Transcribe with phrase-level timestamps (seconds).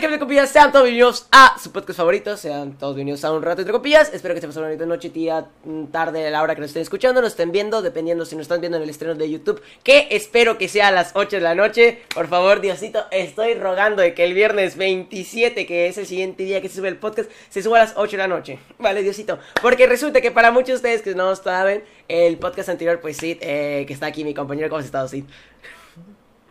[0.00, 3.42] que entre copillas, sean todos bienvenidos a su podcast favorito, sean todos bienvenidos a un
[3.42, 4.10] rato entre copillas.
[4.14, 6.70] Espero que estén pasando una bonita noche, día, mm, tarde, a la hora que nos
[6.70, 9.60] estén escuchando, nos estén viendo, dependiendo si nos están viendo en el estreno de YouTube,
[9.82, 11.98] que espero que sea a las 8 de la noche.
[12.14, 16.62] Por favor, Diosito, estoy rogando de que el viernes 27, que es el siguiente día
[16.62, 18.58] que se sube el podcast, se suba a las 8 de la noche.
[18.78, 19.38] Vale, Diosito.
[19.60, 23.36] Porque resulta que para muchos de ustedes que no saben, el podcast anterior, pues Sid,
[23.42, 25.24] eh, que está aquí mi compañero, ¿cómo has estado, Sid?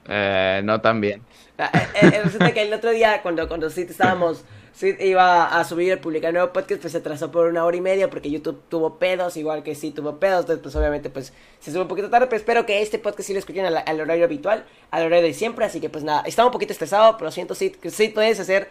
[0.08, 1.24] Eh, no tan bien.
[1.60, 5.64] Ah, eh, eh, resulta que el otro día, cuando, cuando Sid estábamos, Sid iba a
[5.66, 8.62] subir, el publicar nuevo podcast, pues se atrasó por una hora y media porque YouTube
[8.70, 12.10] tuvo pedos, igual que Sid tuvo pedos, entonces pues obviamente pues se sube un poquito
[12.10, 15.28] tarde, pero espero que este podcast sí lo escuchen al, al horario habitual, al horario
[15.28, 18.14] de siempre, así que pues nada, estaba un poquito estresado, pero siento Sid, que Sid
[18.14, 18.70] puedes hacer,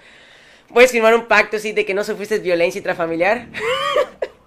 [0.73, 3.49] puedes firmar un pacto, Sid, de que no sufriste violencia intrafamiliar.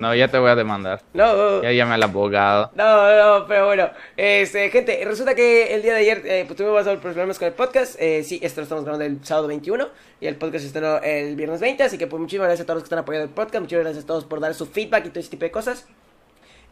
[0.00, 1.02] No, ya te voy a demandar.
[1.12, 2.70] No, Ya llame al abogado.
[2.74, 6.88] No, no, pero bueno, este, gente, resulta que el día de ayer eh, pues, tuvimos
[6.98, 7.96] problemas con el podcast.
[8.00, 9.88] Eh, sí, esto lo estamos grabando el sábado 21
[10.20, 11.82] y el podcast se estrenó el viernes 20.
[11.82, 13.60] Así que, pues, muchísimas gracias a todos los que están apoyando el podcast.
[13.60, 15.86] Muchas gracias a todos por dar su feedback y todo ese tipo de cosas.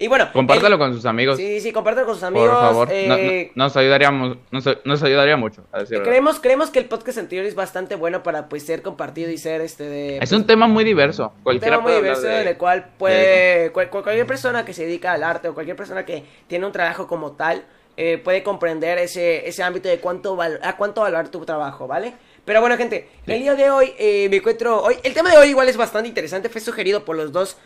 [0.01, 1.37] Y bueno, Compártelo el- con sus amigos.
[1.37, 2.49] Sí, sí, compártelo con sus amigos.
[2.51, 2.89] por favor.
[2.93, 5.65] Eh, no- nos, ayudaríamos, nos, nos ayudaría mucho.
[5.73, 6.11] A decir verdad.
[6.11, 9.61] creemos, creemos que el podcast anterior es bastante bueno para pues ser compartido y ser
[9.61, 10.19] este de.
[10.19, 11.33] Es un tema muy diverso.
[11.45, 14.85] un tema muy diverso de- en el cual puede cual- cual- cualquier persona que se
[14.85, 17.65] dedica al arte o cualquier persona que tiene un trabajo como tal
[17.97, 22.13] eh, puede comprender ese, ese ámbito de cuánto val- a cuánto valorar tu trabajo, ¿vale?
[22.45, 25.49] Pero bueno, gente, el día de hoy eh, me encuentro hoy el tema de hoy
[25.49, 27.57] igual es bastante interesante, fue sugerido por los dos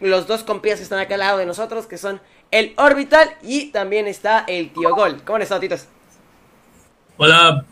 [0.00, 3.66] los dos compías que están acá al lado de nosotros, que son el Orbital y
[3.66, 5.22] también está el Tío Gol.
[5.24, 5.86] ¿Cómo han estado, titos?
[7.16, 7.64] Hola,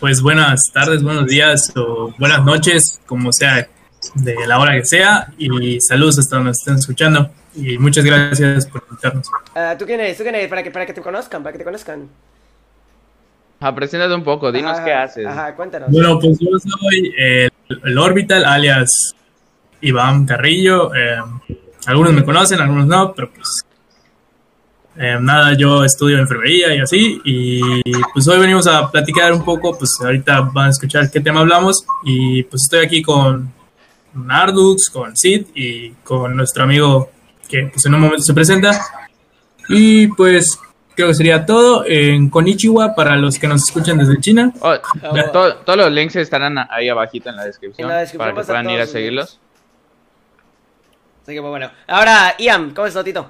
[0.00, 3.68] pues buenas tardes, buenos días o buenas noches, como sea,
[4.14, 7.30] de la hora que sea, y saludos hasta donde estén escuchando.
[7.54, 9.28] Y muchas gracias por invitarnos.
[9.54, 10.16] Ah, ¿Tú quién eres?
[10.16, 10.48] ¿Tú quién eres?
[10.48, 12.08] Para que, para que te conozcan, para que te conozcan.
[13.60, 15.26] Ah, preséntate un poco, dinos Ajá, qué haces.
[15.26, 15.90] Ajá, cuéntanos.
[15.90, 17.52] Bueno, pues yo soy el,
[17.84, 19.14] el Orbital, alias
[19.82, 20.94] Iván Carrillo.
[20.94, 21.18] eh,
[21.86, 23.64] algunos me conocen, algunos no, pero pues
[24.96, 27.20] eh, nada, yo estudio enfermería y así.
[27.24, 27.60] Y
[28.12, 31.84] pues hoy venimos a platicar un poco, pues ahorita van a escuchar qué tema hablamos.
[32.04, 33.52] Y pues estoy aquí con
[34.28, 37.10] Ardux, con Sid y con nuestro amigo
[37.48, 38.70] que pues en un momento se presenta.
[39.68, 40.58] Y pues
[40.94, 41.84] creo que sería todo.
[41.86, 44.52] En Konichiwa para los que nos escuchan desde China.
[44.60, 44.74] Oh,
[45.32, 48.46] to- todos los links estarán ahí abajito en la descripción, En la descripción para que
[48.46, 49.40] puedan ir a los seguirlos.
[51.22, 51.70] Así que pues, bueno.
[51.86, 53.26] Ahora, Ian, ¿cómo estás, Tito?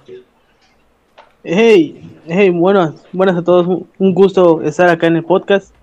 [1.44, 3.66] Hey, hey, buenas, buenas a todos.
[3.98, 5.75] Un- gusto estar acá en el podcast.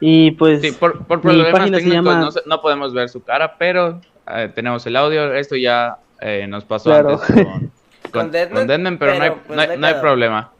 [0.00, 4.50] Y pues, Sí, por, por problemas técnicos llama- no, podemos ver su cara, pero eh,
[4.54, 5.32] tenemos el audio.
[5.34, 7.20] Esto ya eh, nos pasó Claro.
[7.20, 7.70] antes con, con,
[8.10, 10.02] Con Deadman, con Deadman, pero, no hay, pues, no hay- no hay no hay pedo.
[10.02, 10.50] problema.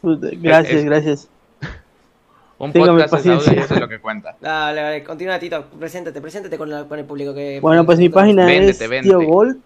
[0.00, 1.28] pues, gracias, es- gracias.
[2.58, 3.64] Un Téngame podcast es audio y paciencia.
[3.64, 4.36] eso es lo que cuenta.
[4.40, 5.64] Dale, vale, continúa, Tito.
[5.78, 7.60] Preséntate, preséntate con, la- con el público que...
[7.60, 9.08] Bueno, pues mi página Véndete, es véndete.
[9.08, 9.60] Tío Gold.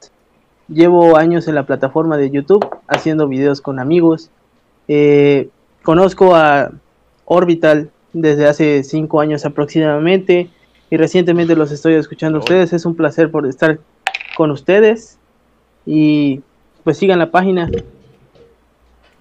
[0.68, 4.30] Llevo años en la plataforma de YouTube haciendo videos con amigos.
[4.88, 5.48] Eh,
[5.82, 6.72] conozco a
[7.26, 10.48] Orbital desde hace cinco años aproximadamente
[10.90, 12.72] y recientemente los estoy escuchando a ustedes.
[12.72, 13.78] Es un placer por estar
[14.36, 15.18] con ustedes
[15.84, 16.40] y
[16.82, 17.70] pues sigan la página.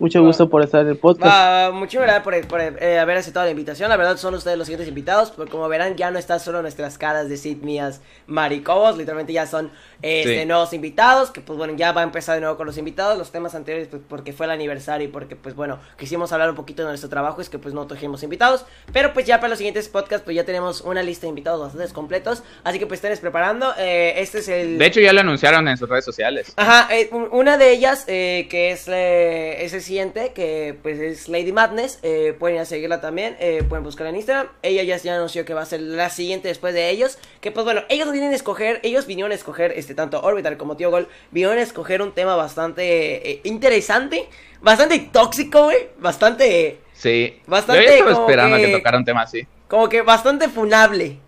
[0.04, 1.26] Mucho gusto por estar en el podcast.
[1.34, 3.88] Va, muchísimas gracias por, por, eh, haber aceptado la invitación.
[3.88, 5.32] La verdad son ustedes los siguientes invitados.
[5.32, 8.98] Pero como verán, ya no están solo nuestras caras de Sid mías maricobos.
[8.98, 9.72] Literalmente ya son
[10.02, 10.46] este, Sí.
[10.46, 11.32] nuevos invitados.
[11.32, 13.18] Que pues bueno, ya va a empezar de nuevo con los invitados.
[13.18, 16.58] Los temas anteriores, pues porque fue el aniversario y porque pues bueno, quisimos hablar un
[16.58, 17.40] poquito de nuestro trabajo.
[17.40, 18.66] Es que pues no trajimos invitados.
[18.92, 21.94] Pero pues ya para los siguientes podcasts, pues ya tenemos una lista de invitados bastante
[21.94, 22.44] completos.
[22.66, 23.74] Así que pues estén preparando.
[23.78, 24.78] Eh, este es el.
[24.80, 26.52] De hecho, ya lo anunciaron en sus redes sociales.
[26.58, 31.00] Ajá, eh, un- una de ellas, eh, que es, eh, es el siguiente, que pues
[31.00, 34.82] es Lady Madness, eh, pueden ir a seguirla también, eh, pueden buscarla en Instagram, ella
[34.82, 37.82] ya, ya anunció que va a ser la siguiente después de ellos, que pues bueno,
[37.90, 41.60] ellos vienen a escoger, ellos vinieron a escoger, este, tanto Orbital como Tío Gol, vinieron
[41.60, 44.28] a escoger un tema bastante eh, interesante,
[44.62, 47.40] bastante tóxico, güey, bastante, Sí.
[47.46, 48.72] Bastante Yo ya estaba como esperando que- que...
[48.72, 49.46] tocara un tema así.
[49.68, 51.20] como que bastante funable.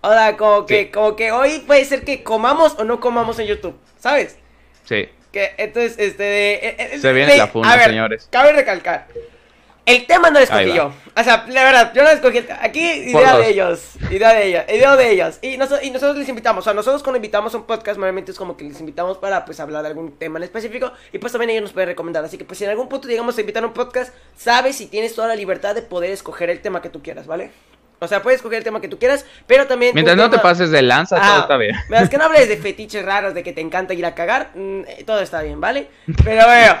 [0.00, 0.90] O sea, como que, Sí.
[0.90, 4.38] como que hoy puede ser que comamos o no comamos en YouTube, ¿sabes?
[4.84, 5.08] Sí.
[5.32, 6.22] Que entonces, este.
[6.22, 8.28] de- eh, eh, Se viene de- la funda, a ver, señores.
[8.30, 9.06] Cabe recalcar.
[9.84, 10.92] El tema no lo escogí yo.
[11.14, 12.44] O sea, la verdad, yo no lo escogí.
[12.60, 13.90] Aquí, idea de ellos.
[14.10, 14.64] Idea de ellos.
[14.68, 15.38] Idea de ellos.
[15.42, 16.62] Y, noso- y nosotros les invitamos.
[16.62, 19.44] O sea, nosotros cuando invitamos a un podcast, normalmente es como que les invitamos para
[19.44, 20.90] pues hablar de algún tema en específico.
[21.12, 22.24] Y pues también ellos nos pueden recomendar.
[22.24, 24.86] Así que pues si en algún punto llegamos a invitar a un podcast, sabes si
[24.86, 27.52] tienes toda la libertad de poder escoger el tema que tú quieras, ¿vale?
[27.98, 29.94] O sea, puedes escoger el tema que tú quieras, pero también.
[29.94, 31.74] Mientras no te pases de lanza, Ah, todo está bien.
[31.88, 34.80] Mientras que no hables de fetiches raros, de que te encanta ir a cagar, mm,
[34.86, 35.88] eh, todo está bien, ¿vale?
[36.24, 36.76] Pero bueno,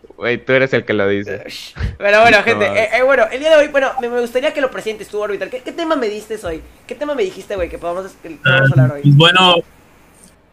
[0.20, 1.42] Güey, tú eres el que lo dice.
[1.98, 4.52] Pero bueno, No gente, eh, eh, bueno, el día de hoy, bueno, me, me gustaría
[4.52, 5.48] que lo presentes tú, Orbital.
[5.48, 6.60] ¿Qué, qué tema me diste hoy?
[6.86, 9.00] ¿Qué tema me dijiste, güey, que podamos, que podamos hablar hoy?
[9.00, 9.54] Pues bueno,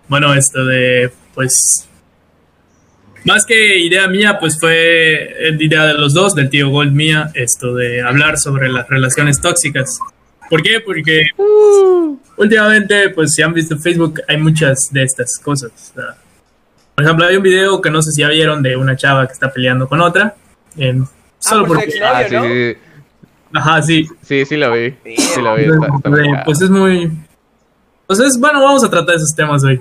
[0.08, 1.86] bueno, esto de, pues,
[3.24, 7.74] más que idea mía, pues fue idea de los dos, del tío Gold mía, esto
[7.76, 10.00] de hablar sobre las relaciones tóxicas.
[10.50, 10.80] ¿Por qué?
[10.80, 11.24] Porque
[12.38, 15.94] últimamente, pues si han visto en Facebook, hay muchas de estas cosas.
[16.96, 19.34] por ejemplo, hay un video que no sé si ya vieron de una chava que
[19.34, 20.36] está peleando con otra.
[20.78, 21.08] en-
[21.40, 22.02] solo por su porque...
[22.04, 22.44] Ah, sí, ¿no?
[22.44, 22.78] sí,
[23.54, 24.08] Ajá, sí.
[24.24, 24.96] sí, sí lo vi.
[25.18, 25.64] Sí lo vi.
[25.66, 27.12] está- está Eh, muy pues es muy...
[28.08, 29.80] Pues es, bueno, vamos a tratar esos temas hoy.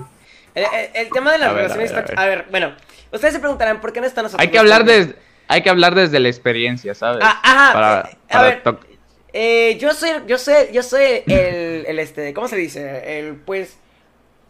[0.53, 2.19] El, el- el tema de las A ver, relaciones a ver.
[2.19, 2.71] A ver, bueno,
[3.11, 4.41] ustedes se preguntarán por qué no están nosotros.
[4.45, 5.15] Hay que hablar desde,
[5.47, 7.19] hay que hablar desde la experiencia, ¿sabes?
[7.23, 8.61] Ah, ajá, Para, eh, a para ver.
[9.33, 13.19] Eh, yo soy, yo soy, yo soy el, el este, ¿cómo se dice?
[13.19, 13.77] El, pues,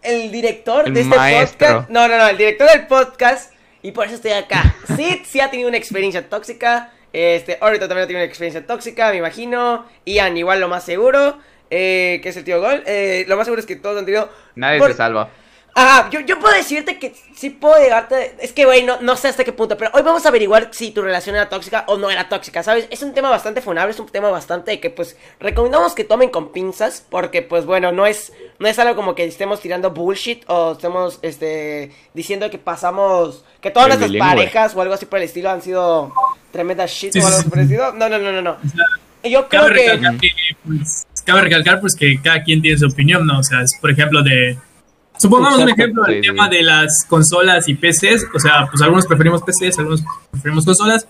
[0.01, 1.68] el director El de este maestro.
[1.68, 1.89] podcast.
[1.89, 4.75] No, no, no, el director del podcast y por eso estoy acá.
[4.95, 6.92] Sí, sí ha tenido una experiencia tóxica.
[7.13, 9.86] Este, ahorita también ha tenido una experiencia tóxica, me imagino.
[10.06, 11.38] Ian, igual lo más seguro.
[11.69, 12.83] Eh, que es el tío Gol.
[12.86, 14.30] Eh, lo más seguro es que todos han tenido.
[14.56, 15.30] Nadie por- se salva.
[15.79, 18.35] Ajá, yo, yo puedo decirte que sí puedo llegarte.
[18.41, 19.77] Es que, güey, no, no sé hasta qué punto.
[19.77, 22.88] Pero hoy vamos a averiguar si tu relación era tóxica o no era tóxica, ¿sabes?
[22.89, 26.51] Es un tema bastante funable, es un tema bastante que, pues, recomendamos que tomen con
[26.51, 27.06] pinzas.
[27.07, 31.19] Porque, pues, bueno, no es, no es algo como que estemos tirando bullshit o estemos,
[31.21, 33.45] este, diciendo que pasamos.
[33.62, 34.35] Que todas El nuestras bilingüe.
[34.35, 36.12] parejas o algo así por el estilo han sido
[36.51, 37.41] tremendas shit Sí, o algo sí.
[37.41, 37.94] así por el estilo.
[37.94, 38.57] No, no, no, no, no.
[39.24, 39.81] Yo creo Cabe que.
[39.91, 40.29] recalcar, que,
[40.65, 43.39] pues, cabe recalcar pues que cada quien tiene su opinión, ¿no?
[43.39, 44.57] O sea, es, por ejemplo, de...
[45.18, 46.56] Supongamos un ejemplo del Sí, tema sí.
[46.58, 51.08] de las consolas y PCs, o sea, pues algunos preferimos PCs, algunos preferimos consolas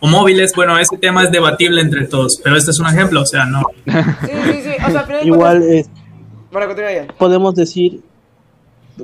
[0.00, 3.26] o móviles, bueno, ese tema es debatible entre todos, pero este es un ejemplo, o
[3.26, 3.62] sea, no.
[3.84, 3.92] Sí,
[4.44, 4.70] sí, sí.
[4.86, 5.90] O sea, de Igual es,
[6.50, 7.06] Bueno, continúa ya.
[7.18, 8.00] podemos decir,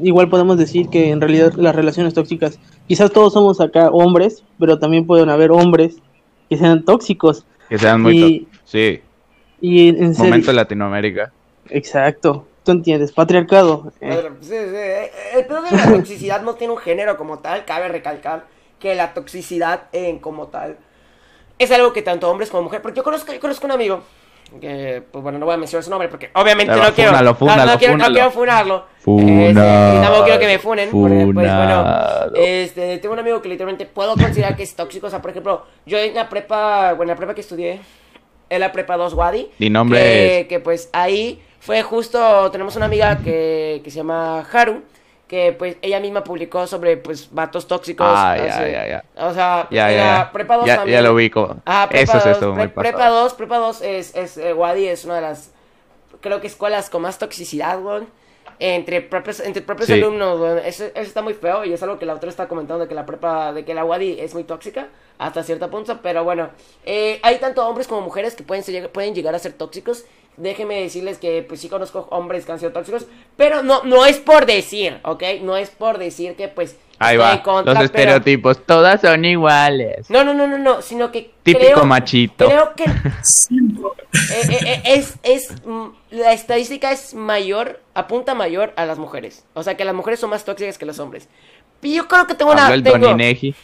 [0.03, 2.59] igual podemos decir que en realidad las relaciones tóxicas,
[2.89, 5.97] quizás todos somos acá hombres, pero también pueden haber hombres
[6.49, 7.45] que sean tóxicos.
[7.69, 9.01] Que sean muy Y- Sí,
[9.61, 11.33] Y en serio, momento de Latinoamérica.
[11.71, 13.91] exacto, tú entiendes, patriarcado.
[14.01, 15.37] eh, Bueno, sí, sí.
[15.39, 17.65] El pedo de la toxicidad no tiene un género como tal.
[17.65, 18.45] Cabe recalcar
[18.79, 20.77] que la toxicidad en como tal
[21.59, 22.83] es algo que tanto hombres como mujeres.
[22.83, 24.01] Porque yo conozco, yo conozco un amigo
[24.61, 27.11] que, pues bueno, no voy a mencionar su nombre porque obviamente Ya, no quiero.
[27.13, 28.85] fúnalo, no- no, fúnalo, quiero, no quiero funarlo.
[29.01, 29.31] Funado.
[29.31, 30.91] Este, y tampoco quiero que me funen.
[30.91, 31.85] Porque, pues bueno,
[32.35, 35.07] este, tengo un amigo que literalmente puedo considerar que es tóxico.
[35.07, 37.81] O sea, por ejemplo, yo en la prepa, bueno, en la prepa que estudié,
[38.51, 39.51] en la prepa 2 Wadi.
[39.59, 40.03] Di nombres.
[40.03, 44.83] Que, que, pues ahí fue justo, tenemos una amiga que, que se llama Haru,
[45.27, 48.07] que pues ella misma publicó sobre pues vatos tóxicos.
[48.09, 49.05] Ah, ya, ya, ya.
[49.17, 50.31] O sea, Ya, ya, ya.
[50.33, 50.99] prepa 2 Ya- también.
[50.99, 51.57] ya lo ubico.
[51.67, 53.23] Ah, prepa Eso sí 2, estuvo muy pre- Prepa pasado.
[53.25, 55.51] 2, prepa 2 es, es eh, Wadi es una de las,
[56.21, 58.07] creo que escuelas con más toxicidad, weón.
[58.59, 59.93] Entre propios, entre propios Sí.
[59.95, 60.41] alumnos.
[60.65, 62.95] Eso, eso está muy feo y es algo que la otra está comentando, de que
[62.95, 64.89] la prepa, de que la Wadi es muy tóxica
[65.19, 66.51] hasta cierto punto, pero bueno,
[66.85, 70.05] eh, hay tanto hombres como mujeres que pueden, ser- pueden llegar a ser tóxicos.
[70.39, 73.07] Déjenme decirles que pues sí conozco hombres que han sido tóxicos,
[73.39, 75.23] pero no, no es por decir, ¿ok?
[75.43, 76.77] No es por decir que pues...
[76.99, 77.43] Ahí va.
[77.43, 78.65] contra, Los pero- estereotipos.
[78.65, 80.09] Todas son iguales.
[80.11, 81.31] No, no, no, no, no, sino que...
[81.43, 82.47] Típico creo- machito.
[82.47, 82.85] Creo que
[83.51, 89.45] eh, eh, eh, es, es, mm, la estadística es mayor, apunta mayor a las mujeres.
[89.55, 91.29] O sea, que las mujeres son más tóxicas que los hombres.
[91.83, 92.73] Y yo creo que tengo una...
[92.73, 93.55] El tengo, Doninegi.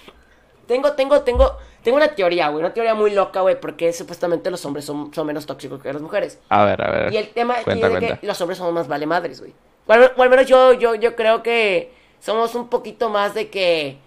[0.67, 4.65] tengo, tengo, tengo, tengo una teoría, güey, una teoría muy loca, güey, porque supuestamente los
[4.65, 6.39] hombres son, son menos tóxicos que las mujeres.
[6.49, 7.13] A ver, a ver.
[7.13, 9.53] Y el tema Cuenta, es que los hombres somos más vale madres, güey.
[9.87, 11.91] O al, o al menos yo, yo, yo creo que
[12.23, 13.99] somos un poquito más de que...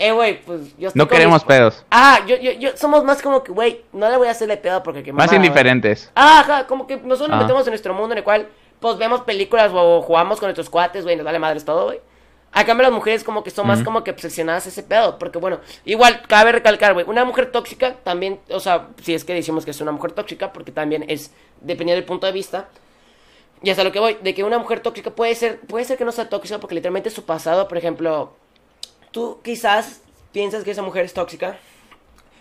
[0.00, 1.84] Eh, güey, pues yo estoy No queremos mis- pedos.
[1.90, 4.80] Ah, yo, yo, yo, somos más como que, güey, no le voy a hacerle pedo
[4.84, 6.12] porque que Más indiferentes.
[6.14, 7.42] Ah, ajá, como que nosotros nos Ah.
[7.42, 8.48] metemos en nuestro mundo en el cual,
[8.78, 12.00] pues vemos películas o jugamos con nuestros cuates, güey, nos vale madres todo, güey.
[12.52, 15.38] A cambio, las mujeres como que son más como que obsesionadas a ese pedo, porque
[15.38, 19.64] bueno, igual cabe recalcar, güey, una mujer tóxica también, o sea, si es que decimos
[19.64, 22.68] que es una mujer tóxica, porque también es, dependiendo del punto de vista,
[23.62, 26.04] y hasta lo que voy, de que una mujer tóxica puede ser, puede ser que
[26.04, 28.32] no sea tóxica, porque literalmente su pasado, por ejemplo,
[29.10, 30.00] tú quizás
[30.32, 31.58] piensas que esa mujer es tóxica,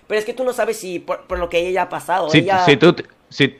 [0.07, 2.29] pero es que tú no sabes si por, por lo que ella ya ha pasado,
[2.29, 2.63] Si, ella...
[2.65, 2.95] si tú,
[3.29, 3.57] si,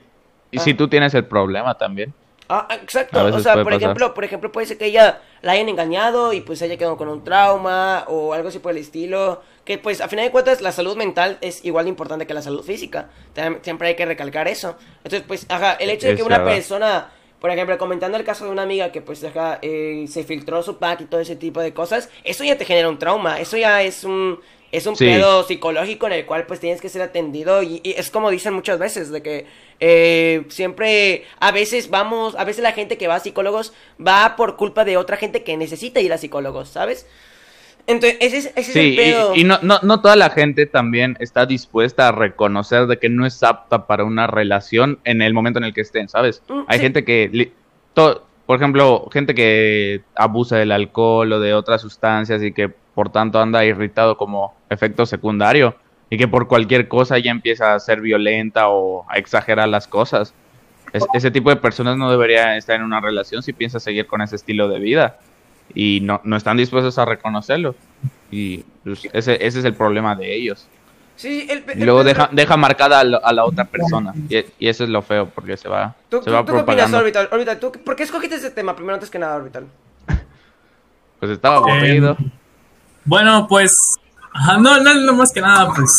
[0.51, 0.77] y si Ah.
[0.77, 2.13] tú tienes el problema también.
[2.49, 3.21] Ah, exacto.
[3.25, 3.81] O sea, por pasar.
[3.81, 7.09] ejemplo, por ejemplo, puede ser que ella la hayan engañado y pues ella quedó con
[7.09, 9.41] un trauma o algo así por el estilo.
[9.65, 12.41] Que pues a final de cuentas la salud mental es igual de importante que la
[12.41, 13.09] salud física.
[13.63, 14.77] Siempre hay que recalcar eso.
[15.03, 18.51] Entonces, pues, ajá, el hecho de que una persona, por ejemplo, comentando el caso de
[18.51, 21.73] una amiga que pues ajá, eh, se filtró su pack y todo ese tipo de
[21.73, 23.39] cosas, eso ya te genera un trauma.
[23.39, 24.39] Eso ya es un
[24.69, 25.05] es un Sí.
[25.05, 28.53] pedo psicológico en el cual pues tienes que ser atendido y, y es como dicen
[28.53, 29.45] muchas veces de que
[29.79, 33.71] eh, siempre a veces vamos a veces la gente que va a psicólogos
[34.05, 37.05] va por culpa de otra gente que necesita ir a psicólogos sabes
[37.87, 39.35] Entonces, ese es, ese es Sí, el y, pedo.
[39.35, 43.25] y no, no, no toda la gente también está dispuesta a reconocer de que no
[43.25, 46.43] es apta para una relación en el momento en el que estén, ¿sabes?
[46.49, 46.83] Mm, Hay sí.
[46.83, 47.51] gente que,
[47.93, 53.09] to- por ejemplo, gente que abusa del alcohol o de otras sustancias y que por
[53.11, 55.75] tanto anda irritado como efecto secundario
[56.09, 60.33] y que por cualquier cosa ya empieza a ser violenta o a exagerar las cosas.
[60.93, 64.21] Es- ese tipo de personas no debería estar en una relación si piensa seguir con
[64.21, 65.19] ese estilo de vida
[65.73, 67.75] y no, no están dispuestos a reconocerlo.
[68.31, 70.67] Y pues, ese, ese es el problema de ellos.
[71.15, 74.13] Sí, el, Y el- luego deja, deja marcada a, la- a la otra persona.
[74.29, 76.51] Y, y eso es lo feo, porque se va, ¿Tú, se tú- va tú qué
[76.59, 76.97] opinas, propagando.
[76.99, 77.29] Orbital?
[77.31, 78.75] Orbital, ¿tú, ¿por qué escogiste ese tema?
[78.75, 79.65] Primero, antes que nada, Orbital.
[81.19, 82.15] Pues estaba aburrido.
[83.03, 83.71] Bueno, pues.
[84.33, 85.91] Ajá, no, no, no más que nada, pues.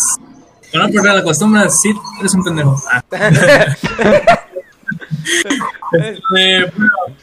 [0.71, 2.77] Para no perder la costumbre, sí, eres un pendejo.
[2.93, 3.03] Ah.
[5.99, 6.67] Eh, bueno,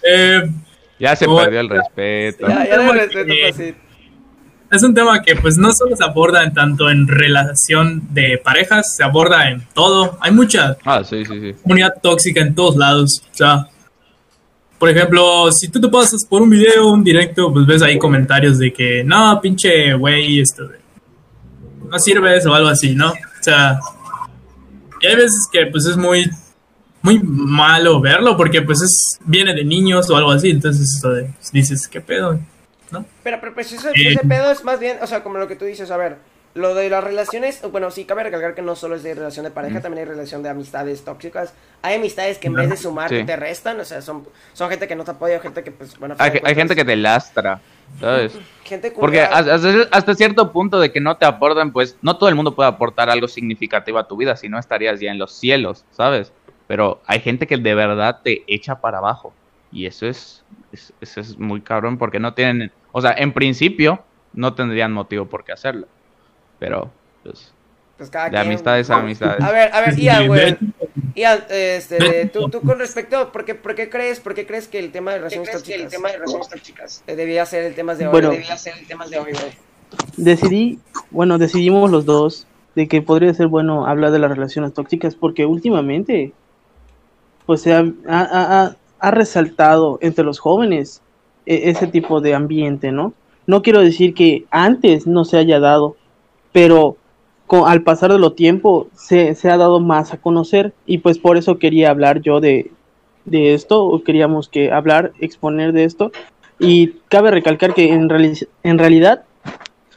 [0.03, 0.51] eh,
[0.99, 2.47] Ya se perdió el respeto.
[2.47, 3.75] Ya, ya tema respeto, que- pues sí.
[4.71, 8.95] es un tema que pues no solo se aborda en tanto en relación de parejas,
[8.95, 10.17] se aborda en todo.
[10.21, 11.53] Hay mucha Ah, sí, sí, sí.
[11.63, 13.21] comunidad tóxica en todos lados.
[13.31, 13.67] O sea,
[14.79, 18.57] por ejemplo, si tú te pasas por un video, un directo, pues ves ahí comentarios
[18.59, 20.69] de que no, pinche güey, esto
[21.89, 23.09] no sirves o algo así, ¿no?
[23.11, 23.79] O sea,
[25.01, 26.29] y hay veces que pues es muy
[27.05, 31.29] muy malo verlo porque pues es viene de niños o algo así, entonces esto de,
[31.53, 32.39] dices, ¿qué pedo?
[32.91, 33.05] ¿No?
[33.23, 34.09] Pero, pero pues ese, Eh.
[34.13, 36.17] ese pedo es más bien, o sea, como lo que tú dices, a ver,
[36.53, 39.51] lo de las relaciones, bueno, sí, cabe recalcar que no solo es de relación de
[39.51, 41.53] pareja, también hay relación de amistades tóxicas.
[41.81, 43.25] Hay amistades que en vez de sumarte Sí.
[43.25, 46.15] te restan, o sea, son, son gente que no te apoya, gente que, pues, bueno,
[46.17, 47.59] Hay, hay gente que te lastra,
[47.99, 48.31] ¿sabes?
[48.63, 52.35] Gente Porque hasta- hasta cierto punto de que no te aportan, pues no todo el
[52.35, 55.83] mundo puede aportar algo significativo a tu vida, si no estarías ya en los cielos,
[55.91, 56.31] ¿sabes?
[56.67, 59.33] Pero hay gente que de verdad te echa para abajo.
[59.71, 64.03] Y eso es, es- eso es muy cabrón porque no tienen, o sea, en principio
[64.33, 65.87] no tendrían motivo por qué hacerlo.
[66.59, 66.91] Pero,
[67.23, 67.53] pues,
[67.97, 69.41] Pues cada de quien- amistades a amistades.
[69.43, 70.57] A ver, a ver, Ian, güey.
[71.15, 74.67] Ian, este, de- tú, tú con respecto, ¿por qué, por qué crees, por qué crees
[74.67, 78.11] que el tema de relaciones tóxicas eh, debía ser el tema de hoy?
[78.11, 78.31] Bueno.
[78.31, 79.51] debía ser el tema de hoy, güey.
[80.17, 80.79] decidí,
[81.11, 85.45] bueno, decidimos los dos de que podría ser bueno hablar de las relaciones tóxicas porque
[85.45, 86.33] últimamente,
[87.45, 91.01] pues se ha, ha- ha- resaltado entre los jóvenes
[91.45, 93.13] e- ese tipo de ambiente, ¿no?
[93.47, 95.95] No quiero decir que antes no se haya dado,
[96.51, 96.97] pero
[97.45, 101.19] con, al pasar de los tiempo se, se ha dado más a conocer y pues
[101.19, 102.71] por eso quería hablar yo de,
[103.25, 106.11] de esto, o queríamos que hablar, exponer de esto.
[106.57, 109.23] Y cabe recalcar que en, reali- en realidad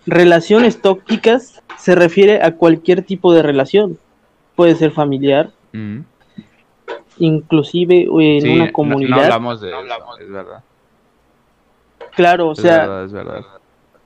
[0.07, 3.99] relaciones tóxicas se refiere a cualquier tipo de relación.
[4.57, 6.05] Puede ser familiar, Ujú.
[7.19, 9.17] Inclusive en Sí, una no- comunidad.
[9.17, 9.81] No, hablamos de eso,
[10.21, 10.63] es verdad.
[12.15, 13.41] claro, o Es sea, verdad, es verdad.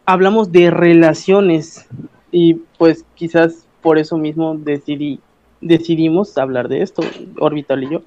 [0.07, 1.87] hablamos de relaciones
[2.31, 5.21] y pues quizás por eso mismo decidí
[5.61, 7.03] decidimos hablar de esto,
[7.39, 8.03] Orbital y yo.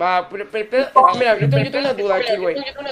[0.00, 1.92] Va, pero, pero, pero, mira, yo tengo, yo tengo una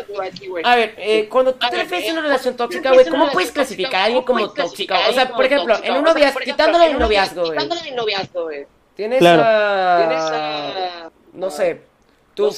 [0.03, 0.63] duda aquí, güey.
[0.67, 3.95] A ver, eh, cuando tú te refieres a una relación tóxica, güey, ¿cómo puedes clasificar
[3.95, 4.97] a alguien como tóxica?
[5.09, 8.67] O sea, por ejemplo, en un noviazgo, quitándole el noviazgo, güey.
[8.97, 9.43] Tienes Claro.
[9.47, 11.11] a...
[11.37, 11.83] No sé,
[12.35, 12.51] tu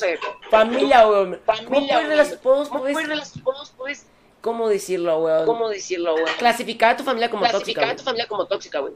[0.51, 1.39] familia, güey.
[1.47, 4.07] ¿Cómo puedes, rela- puedes- puedes-
[4.41, 5.45] ¿Cómo decirlo, güey?
[5.47, 6.25] ¿Cómo decirlo, güey?
[6.39, 8.93] Clasificar a tu familia como tóxica, Clasificar a tu familia como tóxica, güey.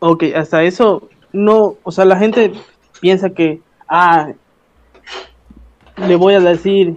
[0.00, 2.52] Ok, hasta eso no, o sea, la gente
[3.00, 4.32] piensa que, ah,
[5.96, 6.96] le voy a decir,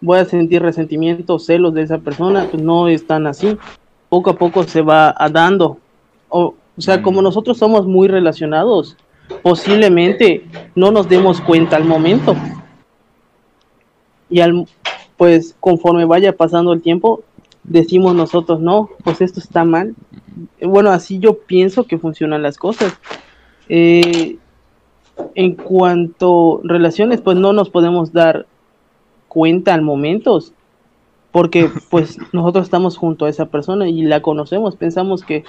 [0.00, 3.58] voy a sentir resentimiento, celos de esa persona, pues no es tan así.
[4.08, 5.78] Poco a poco se va a dando.
[6.28, 7.24] O, o sea, como Mm.
[7.24, 8.96] nosotros somos muy relacionados,
[9.42, 10.44] posiblemente
[10.74, 12.34] no nos demos cuenta al momento.
[14.30, 14.66] Y al,
[15.16, 17.22] pues conforme vaya pasando el tiempo,
[17.64, 19.94] decimos nosotros, no, pues esto está mal.
[20.60, 22.98] Bueno, así yo pienso que funcionan las cosas.
[23.68, 24.38] Eh,
[25.34, 28.46] en cuanto a relaciones, pues no nos podemos dar
[29.28, 30.38] cuenta al momento,
[31.32, 35.44] porque pues nosotros estamos junto a esa persona y la conocemos, pensamos que,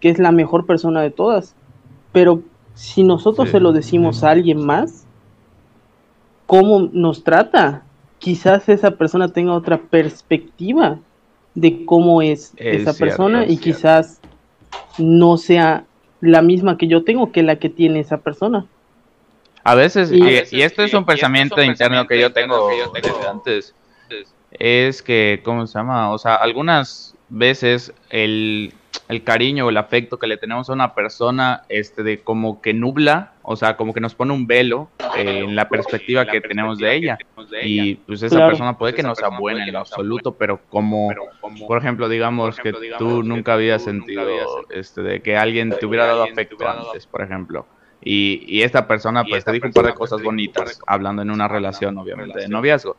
[0.00, 1.54] que es la mejor persona de todas,
[2.12, 2.42] pero
[2.78, 3.52] si nosotros Sí.
[3.52, 5.04] se lo decimos a alguien más,
[6.46, 7.82] ¿cómo nos trata?
[8.20, 10.96] Quizás esa persona tenga otra perspectiva
[11.56, 13.78] de cómo es, Es esa cierto, persona es y cierto.
[13.78, 14.20] quizás
[14.96, 15.84] no sea
[16.20, 18.64] la misma que yo tengo que la que tiene esa persona.
[19.64, 23.74] A veces, Y- esto es un pensamiento interno que yo tengo desde antes,
[24.52, 26.12] es que, ¿cómo se llama?
[26.12, 28.72] O sea, algunas veces el,
[29.08, 32.74] el cariño o el afecto que le tenemos a una persona, este, de como que
[32.74, 36.78] nubla, o sea, como que nos pone un velo eh, en la perspectiva que tenemos
[36.78, 37.18] de ella.
[37.62, 38.50] y pues esa Claro.
[38.50, 41.10] persona puede que no sea buena en lo absoluto, pero como,
[41.66, 44.22] por ejemplo, digamos que tú nunca habías sentido
[44.70, 47.66] este de que alguien te hubiera dado afecto antes, por ejemplo.
[48.00, 51.48] Y, y esta persona pues te dijo un par de cosas bonitas, hablando en una
[51.48, 52.96] relación obviamente de noviazgo.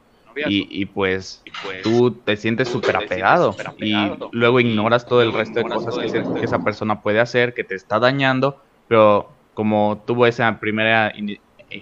[0.47, 1.43] Y, y pues
[1.83, 3.93] tú te sientes súper apegado y
[4.31, 7.75] luego ignoras todo el resto de cosas que, que esa persona puede hacer, que te
[7.75, 11.13] está dañando, pero como tuvo esa primera,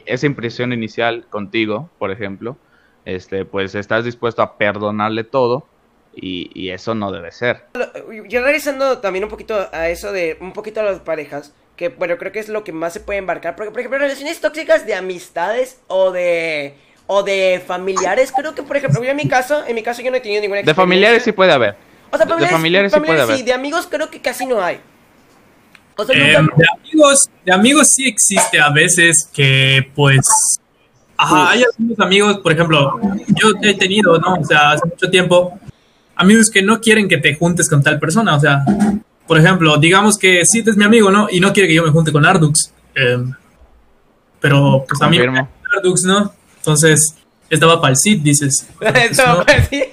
[0.05, 2.57] esa impresión inicial contigo, por ejemplo,
[3.05, 5.67] este, pues estás dispuesto a perdonarle todo
[6.15, 7.65] y, y eso no debe ser.
[8.27, 12.17] Yo regresando también un poquito a eso de un poquito a las parejas, que bueno,
[12.17, 14.95] creo que es lo que más se puede embarcar, porque por ejemplo, relaciones tóxicas de
[14.95, 16.75] amistades o de
[17.07, 20.11] o de familiares, creo que por ejemplo, yo en mi caso, en mi caso yo
[20.11, 20.83] no he tenido ninguna De experiencia.
[20.83, 21.75] familiares sí puede haber.
[22.11, 23.43] O sea, de familiares, familiares sí puede haber.
[23.45, 24.79] de amigos creo que casi no hay.
[25.95, 30.59] O sea, Eh, nunca- de amigos, de amigos sí existe a veces que pues
[31.17, 32.99] ajá, hay algunos amigos, por ejemplo,
[33.29, 34.35] yo he tenido, ¿no?
[34.35, 35.57] O sea, hace mucho tiempo,
[36.15, 38.63] amigos que no quieren que te juntes con tal persona, o sea,
[39.25, 41.27] por ejemplo, digamos que sí es mi amigo, ¿no?
[41.31, 42.71] Y no quiere que yo me junte con Ardux.
[42.95, 43.17] eh,
[44.39, 45.17] pero pues a mí
[45.75, 46.31] Ardux, ¿no?
[46.67, 47.15] Entonces,
[47.49, 48.67] estaba para el Cid, dices.
[48.81, 49.83] Eso, No, pues, sí.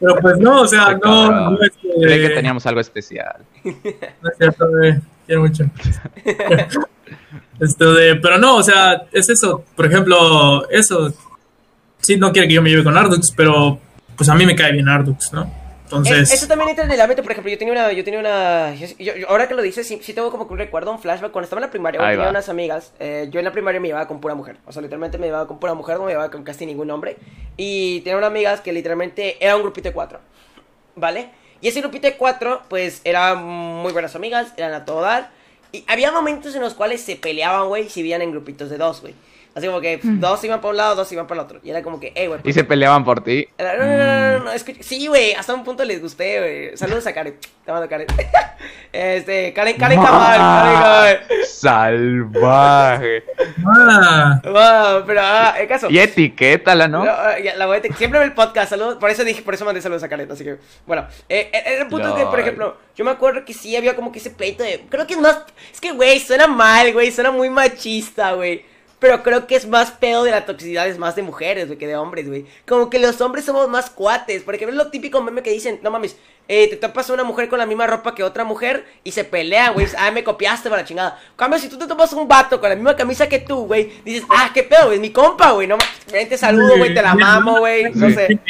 [0.00, 3.36] pero pues no, o sea, no, no es que- Creí que teníamos algo especial.
[3.64, 5.00] No es cierto, bebé.
[5.26, 5.64] Quiero mucho.
[7.60, 9.64] Esto de, pero no, o sea, es eso.
[9.76, 11.14] Por ejemplo, eso.
[12.00, 13.78] Sí, no quiere que yo me lleve con Ardux, pero
[14.16, 15.50] pues a mí me cae bien Ardux, ¿no?
[15.84, 18.18] Entonces, Es- eso también entra en el ámbito, por ejemplo, yo tenía una, yo tenía
[18.18, 20.90] una, yo- yo- yo- ahora que lo dices, sí, sí tengo como que un recuerdo,
[20.90, 22.30] un flashback, cuando estaba en la primaria, yo Ahí tenía va.
[22.30, 25.18] unas amigas, eh, yo en la primaria me llevaba con pura mujer, o sea, literalmente
[25.18, 27.16] me llevaba con pura mujer, no me llevaba con casi ningún hombre,
[27.58, 30.20] y tenía unas amigas que literalmente era un grupito de cuatro,
[30.96, 31.28] ¿vale?
[31.60, 35.30] Y ese grupito de cuatro, pues, eran muy buenas amigas, eran a todo dar,
[35.70, 38.78] y había momentos en los cuales se peleaban, güey, y se veían en grupitos de
[38.78, 39.14] dos, güey.
[39.54, 41.60] Así como que dos iban para un lado, dos iban para el otro.
[41.62, 42.40] Y era como que, hey, güey.
[42.44, 43.48] Y se peleaban por ti.
[43.58, 46.76] no, no, no, no, no, no, escucha- Sí, güey, hasta un punto les gusté, güey.
[46.76, 47.36] Saludos a Karen.
[47.64, 48.06] Te mando Karen.
[48.92, 51.20] Este, Karen, Karen Cabal, Karen Cabal.
[51.44, 53.24] Salvaje.
[53.66, 55.88] ah, Wow, pero, ah, el caso.
[55.90, 57.02] Y etiquétala, ¿no?
[57.02, 59.64] Ah, la voy a te- siempre ve el podcast, saludos, por eso dije, por eso
[59.64, 63.04] mandé saludos a Karen, así que, bueno, eh, eh, el punto que, por ejemplo, yo
[63.04, 65.38] me acuerdo que sí había como que ese pleito de, creo que es más,
[65.72, 68.64] es que, güey, suena mal, güey, suena muy machista, güey,
[69.04, 71.86] pero creo que es más pedo de la toxicidad, es más de mujeres, güey, que
[71.86, 75.20] de hombres, güey, como que los hombres somos más cuates, por ejemplo, es lo típico
[75.20, 76.16] meme que dicen, no mames,
[76.48, 79.24] eh, te topas a una mujer con la misma ropa que otra mujer y se
[79.24, 82.58] pelean, güey, ah, me copiaste para la chingada, cambio, si tú te topas un vato
[82.58, 85.50] con la misma camisa que tú, güey, dices, ah, qué pedo, güey, es mi compa,
[85.50, 88.40] güey, no mames, ven, te saludo, güey, te la mamo, güey, no sé.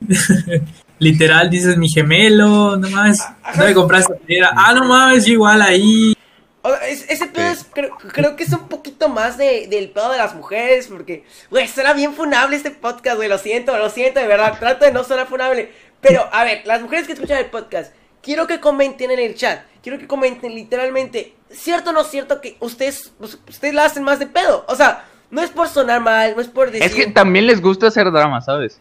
[1.00, 3.28] Literal, dices mi gemelo, no más.
[3.58, 4.52] No me compraste playera.
[4.54, 6.14] Ah, no mames, yo igual ahí.
[6.62, 9.90] O sea, es- ese pedo es, creo, creo que es un poquito más de, del
[9.90, 13.90] pedo de las mujeres, porque, güey, suena bien funable este podcast, güey, lo siento, lo
[13.90, 15.70] siento, de verdad, trato de no sonar funable.
[16.00, 19.60] Pero, a ver, las mujeres que escuchan el podcast, quiero que comenten en el chat,
[19.82, 24.18] quiero que comenten literalmente, cierto o no cierto que ustedes, pues, ustedes la hacen más
[24.18, 24.64] de pedo.
[24.68, 26.86] O sea, no es por sonar mal, no es por decir...
[26.86, 28.80] Es que también les gusta hacer drama, ¿sabes?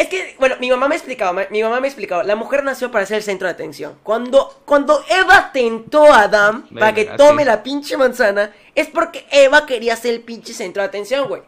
[0.00, 3.04] Es que, bueno, mi mamá me explicaba, mi mamá me explicaba, la mujer nació para
[3.04, 3.98] ser el centro de atención.
[4.02, 9.66] Cuando, cuando Eva tentó a Adán para que tome la pinche manzana, es porque Eva
[9.66, 11.42] quería ser el pinche centro de atención, güey.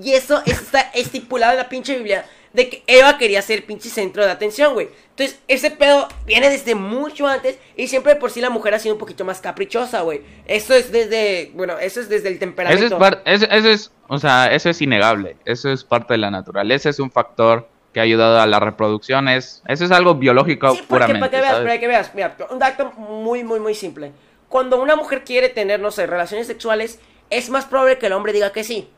[0.00, 3.88] Y eso está estipulado en la pinche Biblia, de que Eva quería ser el pinche
[3.88, 4.88] centro de atención, güey.
[5.10, 8.94] Entonces, ese pedo viene desde mucho antes y siempre por sí la mujer ha sido
[8.94, 10.20] un poquito más caprichosa, güey.
[10.46, 12.86] Eso es desde, bueno, eso es desde el temperamento.
[12.86, 15.36] Eso es, eso es, o sea, eso es innegable.
[15.44, 16.88] Eso es parte de la naturaleza.
[16.88, 19.26] Es un factor que ha ayudado a la reproducción.
[19.26, 21.18] Es, eso es algo biológico Sí, porque puramente.
[21.18, 21.66] para que veas, ¿sabes?
[21.66, 24.12] para que veas, mira, un dato muy, muy, muy simple.
[24.50, 28.34] Cuando una mujer quiere tener, no sé, relaciones sexuales, es más probable que el hombre
[28.34, 28.90] diga que sí.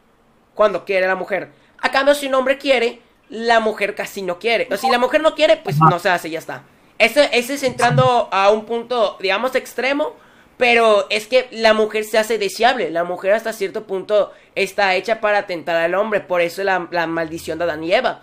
[0.56, 1.50] Cuando quiere la mujer.
[1.80, 4.66] A cambio, si un hombre quiere, la mujer casi no quiere.
[4.68, 6.64] O si la mujer no quiere, pues no se hace, ya está.
[6.98, 10.16] Eso, eso es entrando a un punto, digamos, extremo.
[10.56, 12.90] Pero es que la mujer se hace deseable.
[12.90, 16.18] La mujer hasta cierto punto está hecha para atentar al hombre.
[16.18, 18.22] Por eso la, la maldición de Adán y Eva.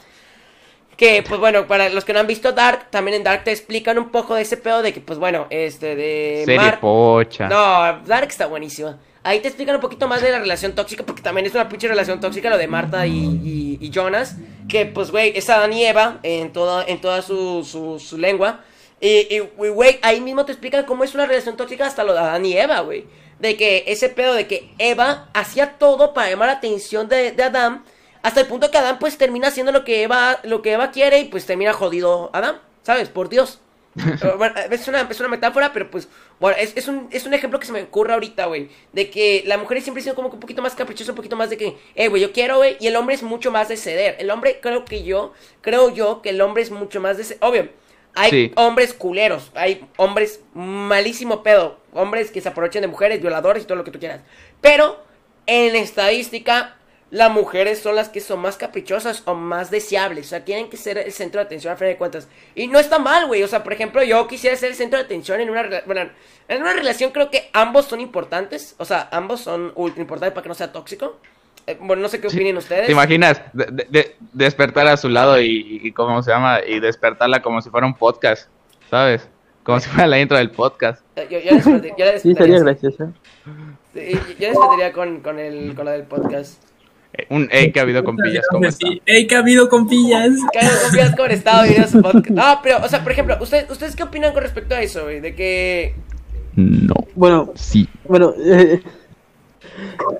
[0.98, 3.98] Que, pues bueno, para los que no han visto Dark, también en Dark te explican
[3.98, 6.44] un poco de ese pedo de que, pues bueno, este, de...
[6.46, 7.50] Serie Mar- pocha.
[7.50, 8.98] No, Dark está buenísima.
[9.24, 11.88] Ahí te explican un poquito más de la relación tóxica, porque también es una pinche
[11.88, 14.36] relación tóxica lo de Marta y, y- y Jonas.
[14.70, 18.62] Que, pues, güey, es Adán y Eva en toda, en toda su, su, su lengua.
[19.02, 22.20] Y, y, güey, ahí mismo te explican cómo es una relación tóxica hasta lo de
[22.20, 23.06] Adán y Eva, güey.
[23.40, 27.44] De que ese pedo de que Eva hacía todo para llamar la atención de, de
[27.44, 27.84] Adán.
[28.26, 31.20] Hasta el punto que Adán, pues, termina haciendo lo que Eva, lo que Eva quiere
[31.20, 33.10] y, pues, termina jodido Adán, ¿sabes?
[33.10, 33.60] Por Dios.
[34.38, 36.10] Bueno, es, una, es una metáfora, pero pues,
[36.40, 38.70] bueno, es, es, un, es un ejemplo que se me ocurre ahorita, güey.
[38.92, 41.36] De que la mujer siempre ha sido como que un poquito más caprichosa, un poquito
[41.38, 42.76] más de que, eh, güey, yo quiero, güey.
[42.82, 44.16] Y el hombre es mucho más de ceder.
[44.20, 47.40] El hombre, creo que yo, creo yo que el hombre es mucho más de ceder.
[47.42, 47.70] Obvio,
[48.16, 48.52] hay Sí.
[48.56, 53.78] hombres culeros, hay hombres malísimo pedo, hombres que se aprovechan de mujeres, violadores y todo
[53.78, 54.22] lo que tú quieras.
[54.62, 55.02] Pero,
[55.46, 56.76] en estadística,
[57.12, 60.26] las mujeres son las que son más caprichosas o más deseables.
[60.28, 62.28] O sea, tienen que ser el centro de atención a fin de cuentas.
[62.56, 63.44] Y no está mal, güey.
[63.44, 66.10] O sea, por ejemplo, yo quisiera ser el centro de atención en una, bueno,
[66.48, 67.12] en una relación.
[67.12, 68.76] Creo que ambos son importantes.
[68.80, 71.18] O sea, ambos son ultra importantes para que no sea tóxico.
[71.68, 72.86] Eh, bueno, no sé qué opinen ustedes.
[72.88, 76.60] ¿Te imaginas de- de- de- despertar a su lado y, y cómo se llama?
[76.68, 78.50] Y despertarla como si fuera un podcast,
[78.90, 79.28] ¿sabes?
[79.64, 81.02] Como si fuera la intro del podcast.
[81.16, 83.14] Eh, Yo, yo la despertaría- yo la Sí, sería gracioso.
[83.94, 86.62] Sí, yo despertaría con, con, el, con la del podcast.
[87.30, 88.88] Un hey que ha habido con pillas, ¿cómo está?
[88.88, 89.02] Sí.
[89.06, 90.32] ¡Ey, que ha habido con pillas!
[90.54, 92.30] Cada confías con estado de video su podcast.
[92.30, 95.20] No, pero, o sea, por ejemplo, ¿ustedes, ¿ustedes qué opinan con respecto a eso, güey?
[95.20, 95.94] De que.
[96.56, 97.88] No, Bueno, sí.
[98.06, 98.82] bueno, eh,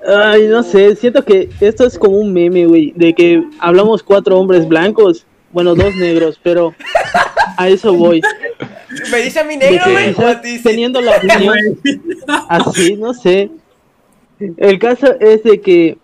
[0.06, 4.38] ay, no sé, siento que esto es como un meme, güey, de que hablamos cuatro
[4.38, 6.74] hombres blancos, bueno, dos negros, pero
[7.56, 8.20] a eso voy.
[9.10, 10.62] ¿Me dice a mi negro, que güey?
[10.62, 11.56] Teniendo la opinión
[12.48, 13.50] así, no sé.
[14.58, 15.96] El caso es de que,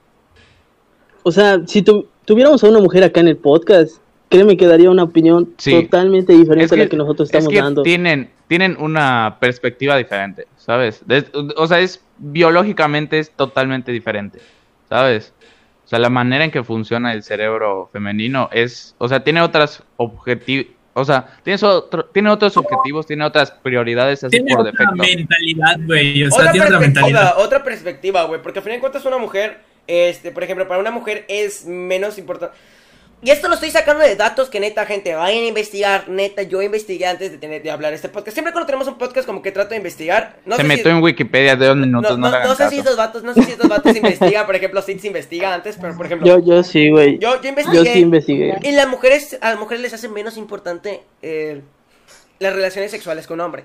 [1.23, 4.91] o sea, si tu- tuviéramos a una mujer acá en el podcast, créeme que daría
[4.91, 5.73] una opinión Sí.
[5.83, 7.83] totalmente diferente a la que nosotros es estamos que dando.
[7.83, 11.03] Tienen, tienen una perspectiva diferente, ¿sabes?
[11.07, 11.25] De-
[11.57, 14.39] o sea, es biológicamente es totalmente diferente,
[14.89, 15.33] ¿sabes?
[15.85, 19.83] O sea, la manera en que funciona el cerebro femenino es, o sea, tiene otras
[19.99, 24.73] objetivos, o sea, tiene, otro- tiene otros objetivos, tiene otras prioridades así Tiene por otra
[24.73, 24.95] defecto.
[24.95, 26.25] mentalidad, güey.
[26.25, 27.21] O sea, Otra tiene otra mentalidad.
[27.21, 28.41] perspectiva, otra perspectiva, güey.
[28.43, 32.19] Porque al final de cuentas, una mujer, este, por ejemplo, para una mujer es menos
[32.19, 32.57] importante.
[33.25, 36.09] Y esto lo estoy sacando de datos que neta, gente, vayan a investigar.
[36.09, 38.35] Neta, yo investigué antes de, tener, de hablar este podcast.
[38.35, 40.39] Siempre cuando tenemos un podcast, como que trato de investigar.
[40.45, 42.69] No Se sé si- metió en Wikipedia de dos minutos, No, no, no, no sé
[42.69, 45.79] si estos vatos, no sé si estos vatos investigan, por ejemplo, Sid se investiga antes,
[45.81, 47.19] pero por ejemplo, Yo, yo sí, güey.
[47.21, 47.93] yo, yo Yo investigué.
[47.93, 48.55] sí investigué.
[48.63, 51.61] Y las mujeres, a las mujeres les hace menos importante eh,
[52.41, 53.63] las relaciones sexuales con un hombre,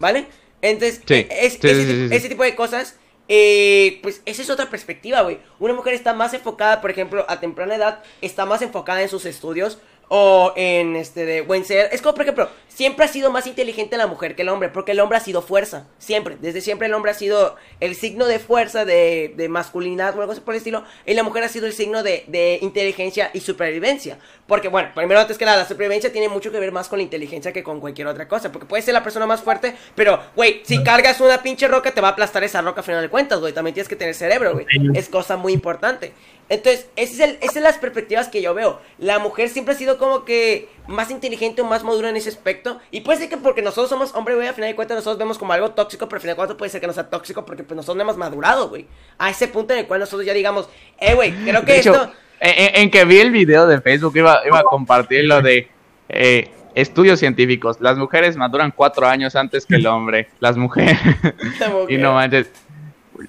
[0.00, 0.26] ¿vale?
[0.62, 2.14] Entonces, Sí, eh, es- sí, ese, sí, tipo- sí, sí.
[2.16, 2.96] ese tipo de cosas,
[3.28, 5.38] eh, pues esa es otra perspectiva, güey.
[5.58, 9.26] Una mujer está más enfocada, por ejemplo, a temprana edad, está más enfocada en sus
[9.26, 11.88] estudios o en este de buen ser.
[11.92, 14.92] Es como, por ejemplo, siempre ha sido más inteligente la mujer que el hombre, porque
[14.92, 16.36] el hombre ha sido fuerza, siempre.
[16.40, 20.32] Desde siempre el hombre ha sido el signo de fuerza, de, de masculinidad o algo
[20.32, 23.40] así por el estilo, y la mujer ha sido el signo de, de inteligencia y
[23.40, 24.18] supervivencia.
[24.46, 27.02] Porque, bueno, primero antes que nada, la supervivencia tiene mucho que ver más con la
[27.02, 30.60] inteligencia que con cualquier otra cosa, porque puedes ser la persona más fuerte, pero, güey,
[30.64, 33.40] si cargas una pinche roca, te va a aplastar esa roca a final de cuentas,
[33.40, 33.52] güey.
[33.52, 34.66] También tienes que tener cerebro, güey.
[34.94, 36.12] Es cosa muy importante.
[36.48, 38.80] Entonces, ese es el, esas son las perspectivas que yo veo.
[38.98, 42.78] La mujer siempre ha sido como que más inteligente o más madura en ese aspecto.
[42.90, 45.38] Y puede ser que porque nosotros somos hombre, güey, a final de cuentas nosotros vemos
[45.38, 47.62] como algo tóxico, pero al final de cuentas puede ser que no sea tóxico porque
[47.64, 48.86] pues nosotros no hemos madurado, güey.
[49.18, 52.12] A ese punto en el cual nosotros ya digamos, eh, güey, creo que De esto...
[52.40, 55.68] en, en- en que vi el video de Facebook iba, iba a compartir lo de
[56.08, 57.78] eh, estudios científicos.
[57.80, 60.28] Las mujeres maduran cuatro años antes que el hombre.
[60.40, 60.98] Las mujeres.
[61.88, 62.48] y no manches.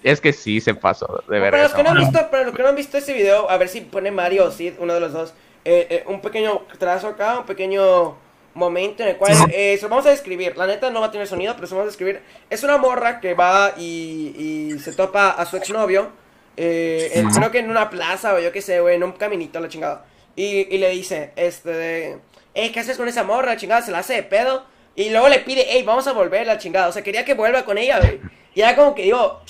[0.04, 2.54] Es que sí se pasó de para ver los que no han visto, para los
[2.54, 5.00] que no han visto ese video, a ver si pone Mario o Sid, uno de
[5.00, 5.34] los dos,
[5.70, 8.16] eh, eh, un pequeño trazo acá, un pequeño
[8.54, 10.56] momento en el cual eh, se lo vamos a describir.
[10.58, 12.22] La neta no va a tener sonido, pero se lo vamos a describir.
[12.50, 14.34] Es una morra que va y,
[14.74, 16.10] y se topa a su exnovio,
[16.56, 19.60] eh, en- creo que en una plaza o yo qué sé, güey, en un caminito,
[19.60, 20.06] la chingada.
[20.36, 22.18] Y, y le dice, este,
[22.56, 23.48] eh, ¿qué haces con esa morra?
[23.54, 24.66] La chingada se la hace de pedo.
[24.96, 26.88] Y luego le pide, hey, vamos a volver, la chingada.
[26.88, 28.20] O sea, quería que vuelva con ella, güey.
[28.56, 29.42] Y era como que digo,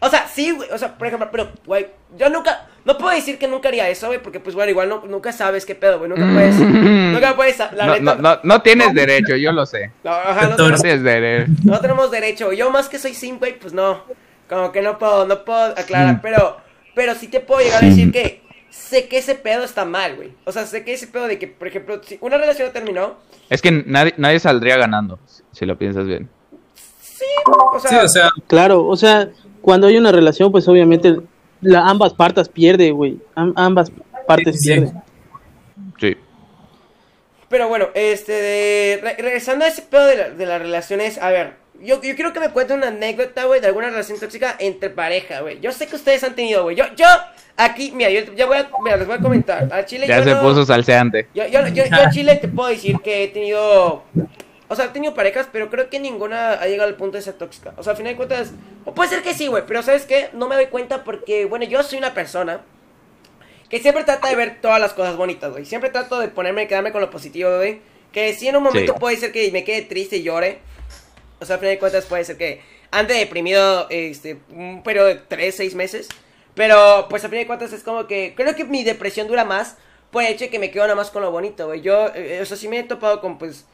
[0.00, 0.70] O sea, sí, güey.
[0.70, 2.66] O sea, por ejemplo, pero, güey, yo nunca.
[2.84, 5.66] No puedo decir que nunca haría eso, güey, porque, pues, bueno, igual no, nunca sabes
[5.66, 6.10] qué pedo, güey.
[6.10, 6.54] Nunca puedes.
[6.58, 7.58] nunca puedes.
[7.58, 8.02] La No, neta.
[8.02, 9.90] no, no, no tienes derecho, yo lo sé.
[10.04, 10.70] no, ajá, no, Doctor.
[10.72, 11.52] No tienes derecho.
[11.64, 12.52] no tenemos derecho.
[12.52, 14.04] Yo, más que soy sim, güey, pues no.
[14.48, 16.14] Como que no puedo, no puedo aclarar.
[16.14, 16.20] Sim.
[16.22, 16.56] Pero,
[16.94, 20.32] pero sí te puedo llegar a decir que sé que ese pedo está mal, güey.
[20.44, 23.16] O sea, sé que ese pedo de que, por ejemplo, si una relación terminó.
[23.50, 25.18] Es que nadie, nadie saldría ganando,
[25.52, 26.28] si lo piensas bien.
[27.74, 29.28] O sea, Sí, o sea, Claro, o sea,
[29.62, 31.16] cuando hay una relación, pues obviamente
[31.60, 33.18] la, ambas partes pierden, güey.
[33.34, 33.90] Am- ambas
[34.26, 35.02] partes Sí, pierden.
[36.00, 36.16] Sí.
[37.48, 41.30] Pero bueno, este, de- re- regresando a ese pedo de, la- de las relaciones, a
[41.30, 44.90] ver, yo, yo quiero que me cuenten una anécdota, güey, de alguna relación tóxica entre
[44.90, 45.58] pareja, güey.
[45.60, 46.76] Yo sé que ustedes han tenido, güey.
[46.76, 47.06] Yo, yo,
[47.56, 49.72] aquí, mira, yo, yo voy a, mira, les voy a comentar.
[49.72, 51.28] A Chile Ya yo se no- puso salseante.
[51.34, 54.02] Yo, yo, yo, yo a Chile te puedo decir que he tenido.
[54.68, 57.34] O sea, he tenido parejas, pero creo que ninguna ha llegado al punto de ser
[57.34, 57.72] tóxica.
[57.78, 58.52] O sea, al final de cuentas.
[58.84, 60.28] O puede ser que sí, güey, pero ¿sabes qué?
[60.34, 62.60] No me doy cuenta porque, bueno, yo soy una persona
[63.70, 65.64] que siempre trata de ver todas las cosas bonitas, güey.
[65.64, 67.80] Siempre trato de ponerme, quedarme con lo positivo, güey.
[68.12, 68.98] Que sí en un momento Sí.
[69.00, 70.58] puede ser que me quede triste y llore.
[71.40, 75.16] O sea, a fin de cuentas puede ser que ande deprimido este, un periodo de
[75.16, 76.08] 3, 6 meses.
[76.54, 79.76] Pero pues a fin de cuentas es como que creo que mi depresión dura más
[80.10, 81.82] por el hecho de que me quedo nada más con lo bonito, güey.
[81.82, 83.64] Yo, eh, o sea, sí me he topado con pues...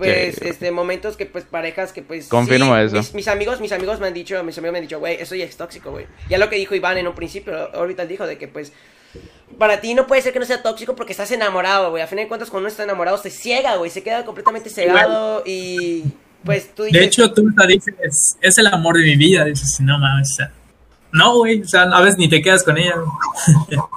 [0.00, 0.48] Pues, Sí.
[0.48, 2.28] este, momentos que, pues, parejas que, pues...
[2.28, 2.96] Confirmo sí, eso.
[2.96, 5.34] Mis, mis amigos, mis amigos me han dicho, mis amigos me han dicho, güey, eso
[5.34, 6.06] ya es tóxico, güey.
[6.30, 8.72] Ya lo que dijo Iván en un principio, Orbital dijo de que, pues,
[9.58, 12.02] para ti no puede ser que no sea tóxico porque estás enamorado, güey.
[12.02, 13.90] A fin de cuentas, cuando uno está enamorado, se ciega, güey.
[13.90, 16.04] Se queda completamente cegado y,
[16.44, 16.98] pues, tú dices...
[16.98, 19.44] De hecho, tú dices, es el amor de mi vida.
[19.44, 20.52] Dices, no mames, o sea,
[21.12, 22.94] no, güey, o sea, a veces ni te quedas con ella.
[22.96, 23.78] güey.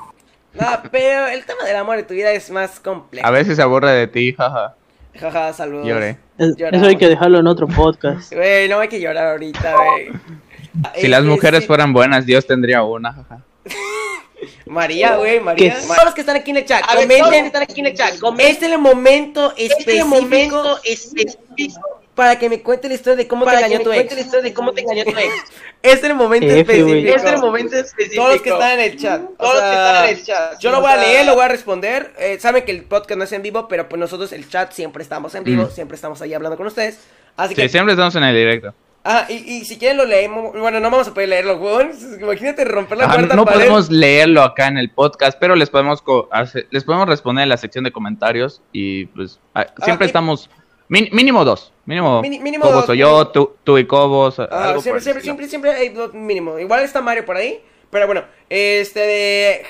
[0.53, 3.25] No, pero el tema del amor de tu vida es más complejo.
[3.25, 4.75] A veces se aburre de ti, jaja.
[5.19, 5.87] Jaja, saludos.
[5.87, 6.17] Lloré.
[6.37, 8.33] Es- eso hay que dejarlo en otro podcast.
[8.33, 10.07] Güey, no hay que llorar ahorita, güey.
[10.95, 13.41] Si las Este, mujeres fueran buenas, Dios tendría una, jaja.
[14.65, 15.75] María, güey, María.
[15.75, 15.81] ¿Qué?
[15.85, 17.45] Todos los que están aquí en el chat, comenten.
[17.45, 19.65] están aquí en el chat, comenten Este es el momento este
[19.99, 23.79] específico momento específico para que me cuente la historia de cómo te para que engañó
[23.89, 24.13] me tu ex.
[24.13, 25.33] la historia de cómo te engañó tu ex.
[25.81, 27.15] Este es el momento F, específico.
[27.15, 28.21] Es el momento específico.
[28.21, 29.21] Todos los que están en el chat.
[29.21, 30.59] O Todos los que están en el chat.
[30.59, 32.13] Yo lo voy a leer, lo voy a responder.
[32.19, 35.01] Eh, saben que el podcast no es en vivo, pero pues nosotros el chat siempre
[35.03, 35.71] estamos en vivo, Mm.
[35.71, 36.99] siempre estamos ahí hablando con ustedes.
[37.35, 38.75] Así Sí, que, siempre estamos en el directo.
[39.05, 40.53] ah, y, y si quieren lo leemos.
[40.57, 41.91] Bueno, no vamos a poder leerlo, weón.
[42.21, 43.57] Imagínate romper la Ah, cuarta no pared.
[43.59, 47.49] podemos leerlo acá en el podcast, pero les podemos co- hacer- les podemos responder en
[47.49, 50.49] la sección de comentarios y pues ah, siempre y- estamos
[50.93, 54.69] min- mínimo dos, mínimo, Mini- mínimo Cobos dos, o yo, tú, tú y Cobos, Ah,
[54.69, 56.59] algo siempre, el siempre, siempre, siempre hay dos mínimo.
[56.59, 57.59] Igual está Mario por ahí.
[57.89, 59.61] Pero bueno, este de.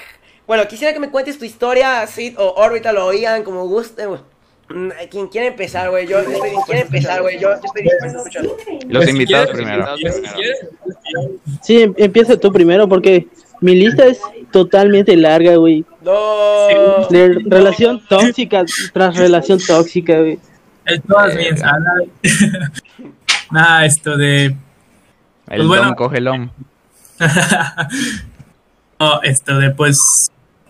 [0.47, 4.05] Bueno, quisiera que me cuentes tu historia, Sid o Orbital o Ian, como guste.
[4.69, 6.07] Mm, Quien quiere empezar, güey.
[6.07, 7.39] Yo estoy dispuesto a empezar, güey.
[7.39, 8.45] Yo estoy dispuesto a escuchar.
[8.87, 9.85] Los invitados primero.
[11.61, 13.27] Sí, em- empieza tú primero porque
[13.61, 14.19] mi lista es
[14.51, 15.85] totalmente larga, güey.
[16.01, 17.07] No.
[17.09, 20.39] De relación tóxica tras relación tóxica, güey.
[20.85, 22.01] Es todas mi ensalada.
[23.51, 24.45] Nada, esto de.
[24.45, 24.57] El
[25.47, 25.95] Pues bueno.
[25.95, 26.25] Coge el
[28.99, 29.97] no, esto de pues.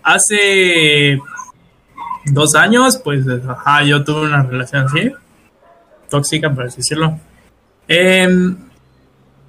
[0.04, 1.20] Hace
[2.26, 5.14] dos años, pues, ajá, yo tuve una relación así.
[6.10, 7.20] Tóxica, por así decirlo.
[7.88, 8.58] Em,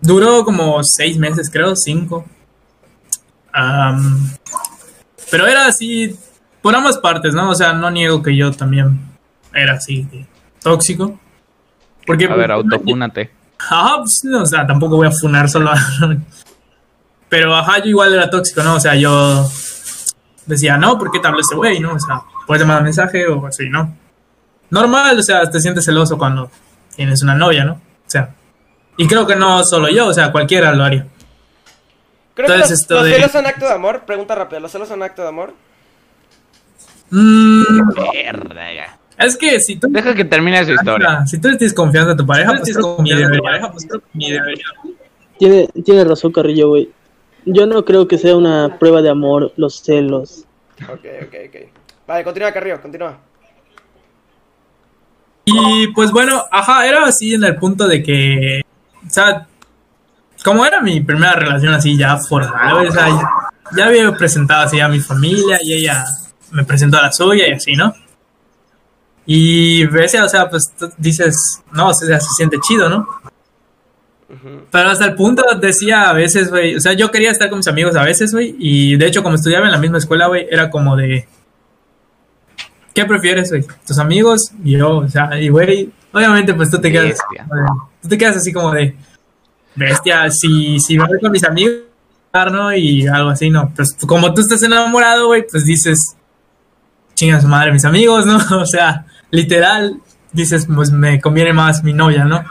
[0.01, 2.25] duró como seis meses, creo, cinco.
[5.31, 6.17] Pero era así,
[6.63, 7.51] por ambas partes, ¿no?
[7.51, 9.01] O sea, no niego que yo también
[9.53, 10.27] era así, de
[10.65, 11.21] tóxico.
[12.07, 13.31] Porque, A ver, pues, autofúnate.
[13.59, 15.71] Ajá, pues, no, o sea, tampoco voy a funar solo.
[15.71, 15.77] a-
[17.29, 18.75] Pero ajá, yo igual era tóxico, ¿no?
[18.75, 19.49] O sea, yo
[20.47, 21.81] decía, no, ¿por qué te habló este güey?
[21.81, 21.95] ¿No?
[21.95, 23.97] O sea, puedes mandar mensaje o así, ¿no?
[24.71, 26.51] Normal, o sea, te sientes celoso cuando
[26.97, 27.73] tienes una novia, ¿no?
[27.75, 28.35] O sea,
[28.97, 31.07] y creo que no solo yo, o sea, cualquiera lo haría.
[32.35, 34.03] Creo que los, esto los de- celos son acto de amor.
[34.07, 34.61] Pregunta rápida.
[34.61, 35.55] ¿Los celos son acto de amor?
[37.11, 38.99] Mm, Verga.
[39.25, 41.27] Es que si tú, Deja que termine su historia.
[41.27, 43.73] si tú le tienes confianza a tu pareja, pues creo que ni debería.
[44.13, 44.65] Ni debería.
[45.39, 46.91] Tiene, tiene razón, Carrillo, güey.
[47.45, 50.45] Yo no creo que sea una prueba de amor los celos.
[50.83, 51.57] Ok, ok, ok.
[52.07, 53.19] Vale, continúa, Carrillo, continúa.
[55.45, 58.63] Y pues bueno, ajá, era así en el punto de que,
[59.07, 59.47] o sea,
[60.43, 63.31] como era mi primera relación así ya formal, o sea, ya,
[63.77, 66.05] ya había presentado así a mi familia y ella
[66.51, 67.95] me presentó a la suya y así, ¿no?
[69.27, 73.07] Y ves, o sea, pues dices, no, o sea, se siente chido, ¿no?
[74.71, 77.69] Pero hasta el punto decía a veces, güey, o sea, yo quería estar con mis
[77.69, 80.71] amigos a veces, güey, y de hecho como estudiaba en la misma escuela, güey, era
[80.71, 81.27] como de,
[82.95, 83.65] ¿qué prefieres, güey?
[83.87, 84.99] ¿Tus amigos y yo?
[84.99, 87.17] O sea, y güey, obviamente pues tú te quedas, de-
[88.03, 88.97] tú te quedas así como de,
[89.77, 91.77] bestia, si, si voy con mis amigos,
[92.51, 92.75] ¿no?
[92.75, 93.73] Y algo así, ¿no?
[93.75, 96.17] Pues como tú estás enamorado, güey, pues dices,
[97.15, 98.39] chinga su madre, mis amigos, ¿no?
[98.61, 100.01] O sea, literal,
[100.33, 102.45] dices, pues me conviene más mi novia, ¿no?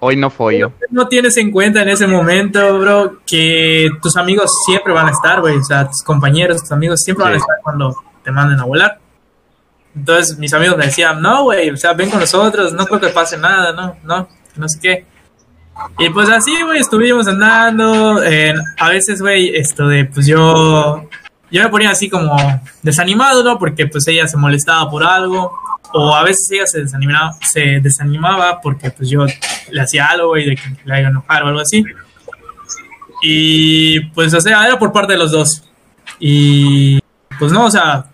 [0.00, 0.72] Hoy no follo.
[0.90, 5.40] no tienes en cuenta en ese momento, bro, que tus amigos siempre van a estar,
[5.42, 5.58] güey.
[5.58, 8.98] O sea, tus compañeros, tus amigos siempre van a estar cuando te manden a volar.
[9.94, 13.08] Entonces mis amigos me decían, no, güey, o sea, ven con nosotros, no creo que
[13.08, 15.06] pase nada, no, no, no sé qué.
[15.98, 18.22] Y pues así, güey, estuvimos andando.
[18.22, 21.06] eh, a veces, güey, esto de, pues yo,
[21.50, 22.36] yo me ponía así como
[22.82, 23.58] desanimado, ¿no?
[23.58, 25.52] Porque pues ella se molestaba por algo.
[25.92, 29.24] O a veces ella se desanimaba, se desanimaba porque pues yo
[29.70, 31.84] le hacía algo, güey, de que la iba a enojar o algo así.
[33.22, 35.62] Y pues, o sea, era por parte de los dos.
[36.20, 36.98] Y
[37.38, 38.06] pues no, o sea,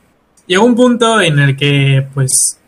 [0.46, 2.58] llegó un punto en el que pues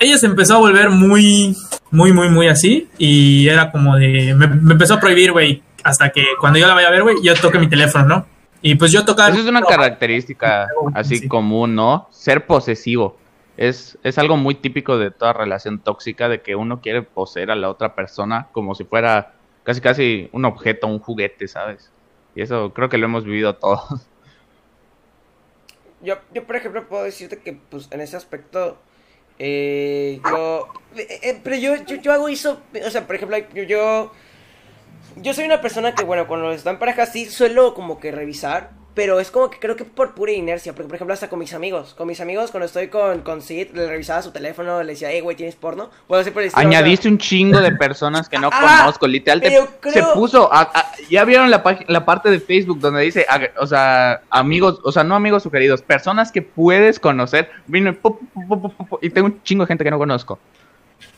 [0.00, 1.56] ella se empezó a volver muy,
[1.90, 2.88] muy, muy, muy así.
[2.98, 6.74] Y era como de, me, me empezó a prohibir, güey, hasta que cuando yo la
[6.74, 8.26] vaya a ver, güey, yo toque mi teléfono, ¿no?
[8.60, 9.30] Y pues yo tocaba...
[9.30, 11.28] Esa es una característica así Sí.
[11.28, 12.08] común, ¿no?
[12.10, 13.16] Ser posesivo.
[13.58, 17.56] Es, es algo muy típico de toda relación tóxica, de que uno quiere poseer a
[17.56, 21.90] la otra persona como si fuera casi casi un objeto, un juguete, ¿sabes?
[22.36, 24.06] Y eso creo que lo hemos vivido todos.
[26.00, 28.78] Yo, yo, por ejemplo, puedo decirte que, pues, en ese aspecto,
[29.40, 34.12] eh, yo, eh, eh, pero yo, yo, yo hago eso, o sea, por ejemplo, yo,
[35.16, 38.70] yo, soy una persona que, bueno, cuando estoy en pareja sí suelo como que revisar,
[38.98, 41.54] pero es como que creo que por pura inercia, porque por ejemplo hasta con mis
[41.54, 45.08] amigos, con mis amigos cuando estoy con, con Sid, le revisaba su teléfono, le decía,
[45.12, 45.88] hey, güey, ¿tienes porno?
[46.08, 49.06] Bueno, por el estilo, o sea, Añadiste un chingo de personas que no Ah, conozco,
[49.06, 49.40] literal.
[49.40, 53.24] te- creo- Se puso, a- a- ya vieron la, la parte de Facebook donde dice,
[53.60, 57.50] o sea, amigos, o sea, no amigos sugeridos, personas que puedes conocer.
[57.68, 60.40] Vino y, pu- pu- pu- y tengo un chingo de gente que no conozco.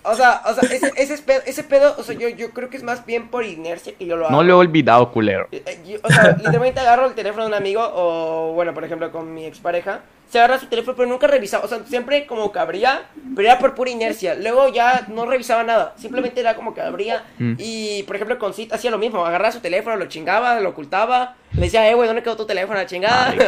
[0.03, 2.77] O sea, o sea, ese, ese, pedo, ese pedo, o sea, yo, yo creo que
[2.77, 4.35] es más bien por inercia que yo lo hago.
[4.37, 5.47] No lo he olvidado, culero.
[5.53, 8.85] Eh, eh, yo- o sea, literalmente agarro el teléfono de un amigo o, bueno, por
[8.85, 10.01] ejemplo, con mi expareja.
[10.31, 11.65] Se agarra su teléfono, pero nunca revisaba.
[11.65, 13.03] O sea, siempre como que abría,
[13.35, 14.37] pero era por pura inercia.
[14.37, 15.95] Luego ya no revisaba nada.
[15.99, 17.25] Simplemente era como que abría.
[17.39, 17.55] Mm.
[17.59, 19.27] Y, por ejemplo, con Cita hacía lo mismo.
[19.27, 21.35] Agarraba su teléfono, lo chingaba, lo ocultaba.
[21.55, 22.79] Le decía, eh, güey, ¿dónde quedó tu teléfono?
[22.79, 23.35] La chingada.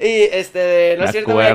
[0.00, 1.46] Y, este, no Me es cierto, güey.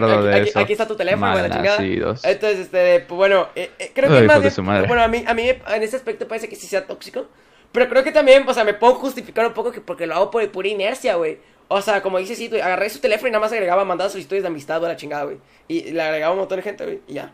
[0.56, 1.78] Aquí, está tu teléfono, güey, la chingada.
[2.24, 4.42] Entonces, este, pues bueno, eh, eh, creo que Ay, es más
[4.80, 7.28] bien- bueno, a mí, a mí en ese aspecto parece que sí sea tóxico.
[7.72, 10.32] Pero creo que también, o sea, me puedo justificar un poco que porque lo hago
[10.32, 11.38] por pura inercia, güey.
[11.72, 14.20] O sea, como dice sí, güey, agarré su teléfono y nada más agregaba, mandaba sus
[14.22, 15.38] historias de amistad, güey, la chingada, güey.
[15.68, 17.32] Y le agregaba un montón de gente, güey, y ya.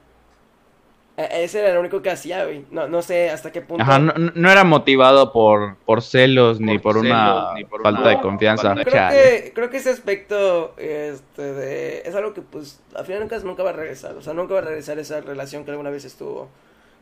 [1.18, 2.66] E- Ese era lo único que hacía, güey.
[2.70, 3.82] No, no sé hasta qué punto.
[3.82, 8.02] Ajá, no, no era motivado por, por celos ni por celos, una ni por falta
[8.02, 8.76] una de confianza.
[8.76, 9.10] falta de- Creo
[9.44, 13.64] que, creo que ese aspecto este, de, es algo que, pues, al final nunca, nunca
[13.64, 14.16] va a regresar.
[14.18, 16.50] O sea, nunca va a regresar esa relación que alguna vez estuvo.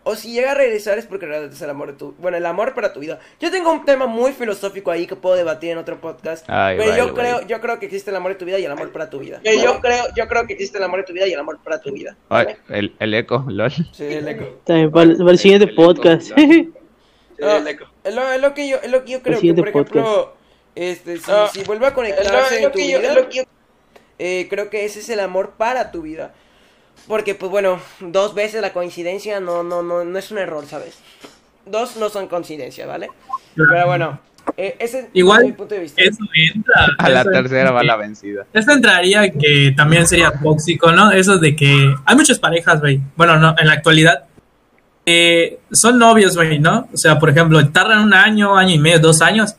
[0.06, 2.12] O si llega a regresar es porque realmente es el amor de tu...
[2.20, 3.20] Bueno, el amor para tu vida.
[3.40, 6.46] Yo tengo un tema muy filosófico ahí que puedo debatir en otro podcast.
[6.50, 8.66] Ay, pero vale, yo creo, yo creo que existe el amor de tu vida y
[8.66, 9.40] el amor para tu vida.
[9.42, 11.58] Pero yo creo, yo creo que existe el amor de tu vida y el amor
[11.64, 12.18] para tu vida.
[12.28, 13.72] Ay, el, el eco, lol.
[13.94, 14.60] Sí, el eco.
[14.66, 16.32] También para, el- para el siguiente podcast.
[17.42, 17.62] Ah,
[18.04, 20.36] es, lo, es lo que yo, es lo que yo creo que, siguiente por ejemplo,
[20.76, 23.10] este, si, Ah, si vuelve a conectarse en lo tu que yo, vida...
[23.10, 23.44] es lo que yo-
[24.20, 26.34] Eh, creo que ese es el amor para tu vida.
[27.08, 30.98] Porque, pues bueno, dos veces la coincidencia no, no, no, no es un error, ¿sabes?
[31.66, 33.10] Dos no son coincidencias, ¿vale?
[33.56, 34.20] Pero bueno,
[34.58, 36.02] eh, ese es Igual, mi punto de vista.
[36.02, 36.88] Eso entra.
[36.98, 38.46] A la eso tercera va la vencida.
[38.54, 41.12] Esto entraría que también sería tóxico, ¿no?
[41.12, 43.02] Eso de que hay muchas parejas, güey.
[43.16, 44.26] Bueno, no, en la actualidad.
[45.06, 46.88] eh, son novios, güey, ¿no?
[46.94, 49.56] O sea, por ejemplo, tardan un año, año y medio, dos años.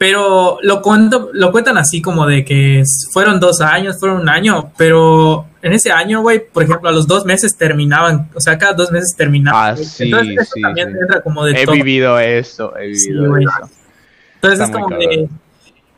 [0.00, 2.82] Pero lo, cuento, lo cuentan así como de que
[3.12, 4.72] fueron dos años, fueron un año.
[4.78, 8.30] Pero en ese año, güey, por ejemplo, a los dos meses terminaban.
[8.34, 9.74] O sea, cada dos meses terminaban.
[9.74, 10.98] Ah, sí, Entonces, eso sí, también sí.
[11.02, 13.44] entra como de He vivido eso, he Sí, vivido güey.
[13.44, 13.70] eso.
[14.36, 15.28] Entonces Está es como de,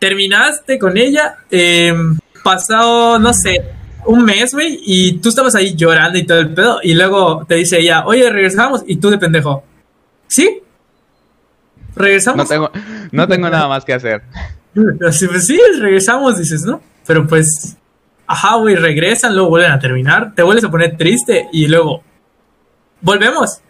[0.00, 1.94] terminaste con ella, eh,
[2.42, 3.62] pasado, no sé,
[4.06, 7.54] un mes, güey, y tú estabas ahí llorando y todo el pedo, y luego te
[7.54, 9.62] dice ella, oye, regresamos, y tú de pendejo,
[10.26, 10.60] ¿sí?
[11.94, 12.48] No ¿Regresamos?
[12.48, 12.70] tengo,
[13.10, 14.22] no tengo nada más que hacer.
[15.06, 16.80] Así, pues sí, regresamos, dices, ¿no?
[17.06, 17.76] Pero pues,
[18.26, 22.02] ajá, güey, regresan, luego vuelven a terminar, te vuelves a poner triste, y luego,
[23.00, 23.60] volvemos.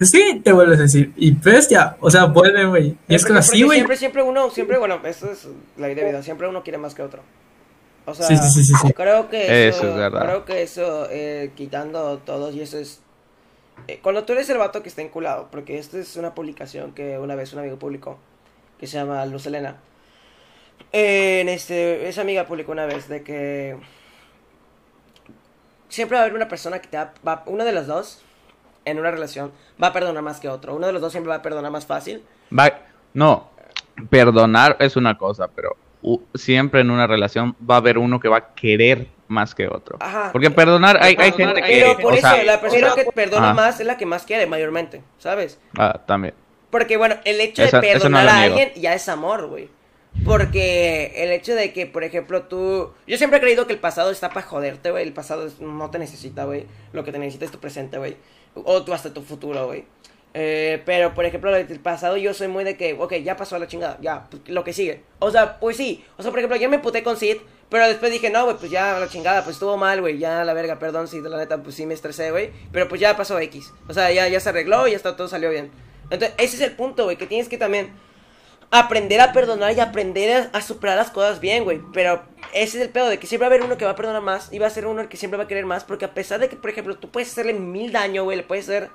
[0.00, 2.96] Sí, te vuelves a decir, y pues ya, o sea, vuelven, güey.
[3.06, 3.78] Y es que así, güey.
[3.78, 6.94] Siempre, siempre uno, siempre, bueno, eso es la idea de vida, siempre uno quiere más
[6.94, 7.22] que otro.
[8.06, 8.92] O sea, Sí, sí, sí, sí, sí.
[8.94, 10.22] creo que eso, Eso es verdad.
[10.24, 13.00] creo que eso, eh, quitando todos, y eso es...
[13.88, 17.18] eh, cuando tú eres el vato que está enculado, porque esta es una publicación que
[17.18, 18.18] una vez un amigo publicó,
[18.78, 19.76] que se llama Luz Elena.
[20.92, 23.76] En este, esa amiga publicó una vez de que
[25.88, 28.22] siempre va a haber una persona que te va, va- una de las dos
[28.84, 30.74] en una relación va a perdonar más que otro.
[30.74, 32.24] Uno de los dos siempre va a perdonar más fácil.
[32.56, 32.78] Va-
[33.14, 33.50] no,
[34.08, 35.76] perdonar es una cosa, pero
[36.34, 39.96] siempre en una relación va a haber uno que va a querer más que otro.
[40.00, 40.30] Ajá.
[40.32, 43.06] Porque perdonar, hay, hay Perdonar, gente Pero que, por o eso sea, la persona pero-
[43.06, 43.54] que perdona Ajá.
[43.54, 45.60] más es la que más quiere mayormente, ¿sabes?
[45.78, 46.34] ah, también.
[46.70, 49.68] Porque bueno, el hecho Eso- de no perdonar a alguien ya es amor, güey.
[50.24, 52.92] Porque el hecho de que, por ejemplo, tú...
[53.06, 55.04] Yo siempre he creído que el pasado está para joderte, güey.
[55.06, 56.66] El pasado no te necesita, güey.
[56.92, 58.16] Lo que te necesita es tu presente, güey.
[58.54, 59.84] O tú hasta tu futuro, güey.
[60.32, 63.66] Eh, pero, por ejemplo, el pasado yo soy muy de que, ok, ya pasó la
[63.66, 65.02] chingada, ya, pues, lo que sigue.
[65.18, 66.04] O sea, pues sí.
[66.16, 67.38] O sea, por ejemplo, yo me puté con Sid,
[67.68, 70.54] pero después dije, no, güey, pues ya la chingada, pues estuvo mal, güey, ya la
[70.54, 72.50] verga, perdón, Sid, la neta, pues sí me estresé, güey.
[72.72, 73.72] Pero pues ya pasó X.
[73.88, 75.70] O sea, ya, ya se arregló y ya está, todo salió bien.
[76.10, 77.90] Entonces, ese es el punto, güey, que tienes que también
[78.72, 81.80] aprender a perdonar y aprender a, a superar las cosas bien, güey.
[81.92, 82.22] Pero
[82.52, 84.22] ese es el pedo de que siempre va a haber uno que va a perdonar
[84.22, 85.84] más y va a ser uno el que siempre va a querer más.
[85.84, 88.68] Porque a pesar de que, por ejemplo, tú puedes hacerle mil daño, güey, le puedes
[88.68, 88.90] hacer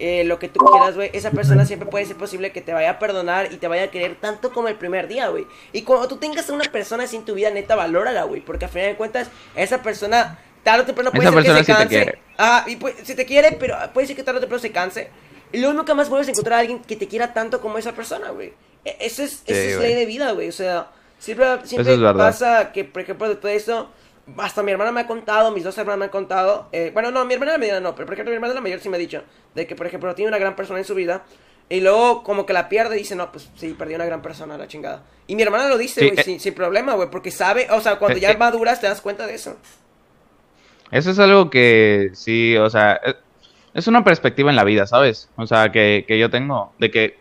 [0.00, 1.10] eh, lo que tú quieras, güey.
[1.12, 3.90] Esa persona siempre puede ser posible que te vaya a perdonar y te vaya a
[3.90, 5.46] querer tanto como el primer día, güey.
[5.72, 8.40] Y cuando tú tengas a una persona así en tu vida, neta, valórala, güey.
[8.40, 11.58] Porque al final de cuentas, esa persona tarde o temprano puede Esa ser que se
[11.60, 11.88] sí te canse.
[11.88, 12.18] quiere.
[12.38, 15.10] Ah, y pues, si te quiere, pero puede ser que tarde o temprano se canse.
[15.52, 17.92] Y luego nunca más vuelves a encontrar a alguien que te quiera tanto como esa
[17.92, 18.52] persona, güey.
[18.84, 20.48] E- Eso es, eso es ley de vida, güey.
[20.48, 20.88] O sea,
[21.18, 23.90] siempre, siempre es pasa que, por ejemplo, después de eso,
[24.38, 26.68] hasta mi hermana me ha contado, mis dos hermanas me han contado.
[26.72, 28.80] eh, bueno, no, mi hermana la mediana no, pero por ejemplo, mi hermana la mayor
[28.80, 29.22] sí me ha dicho
[29.54, 31.24] de que, por ejemplo, tiene una gran persona en su vida.
[31.68, 34.58] Y luego, como que la pierde y dice, no, pues sí, perdí una gran persona,
[34.58, 35.04] la chingada.
[35.28, 36.24] Y mi hermana lo dice, Sí, güey, eh.
[36.24, 38.36] sin, sin problema, güey, porque sabe, o sea, cuando Eh, ya eh.
[38.36, 39.56] maduras te das cuenta de eso.
[40.90, 43.00] Eso es algo que sí, o sea,
[43.74, 45.30] es una perspectiva en la vida, ¿sabes?
[45.36, 47.19] O sea, que, que yo tengo, de que,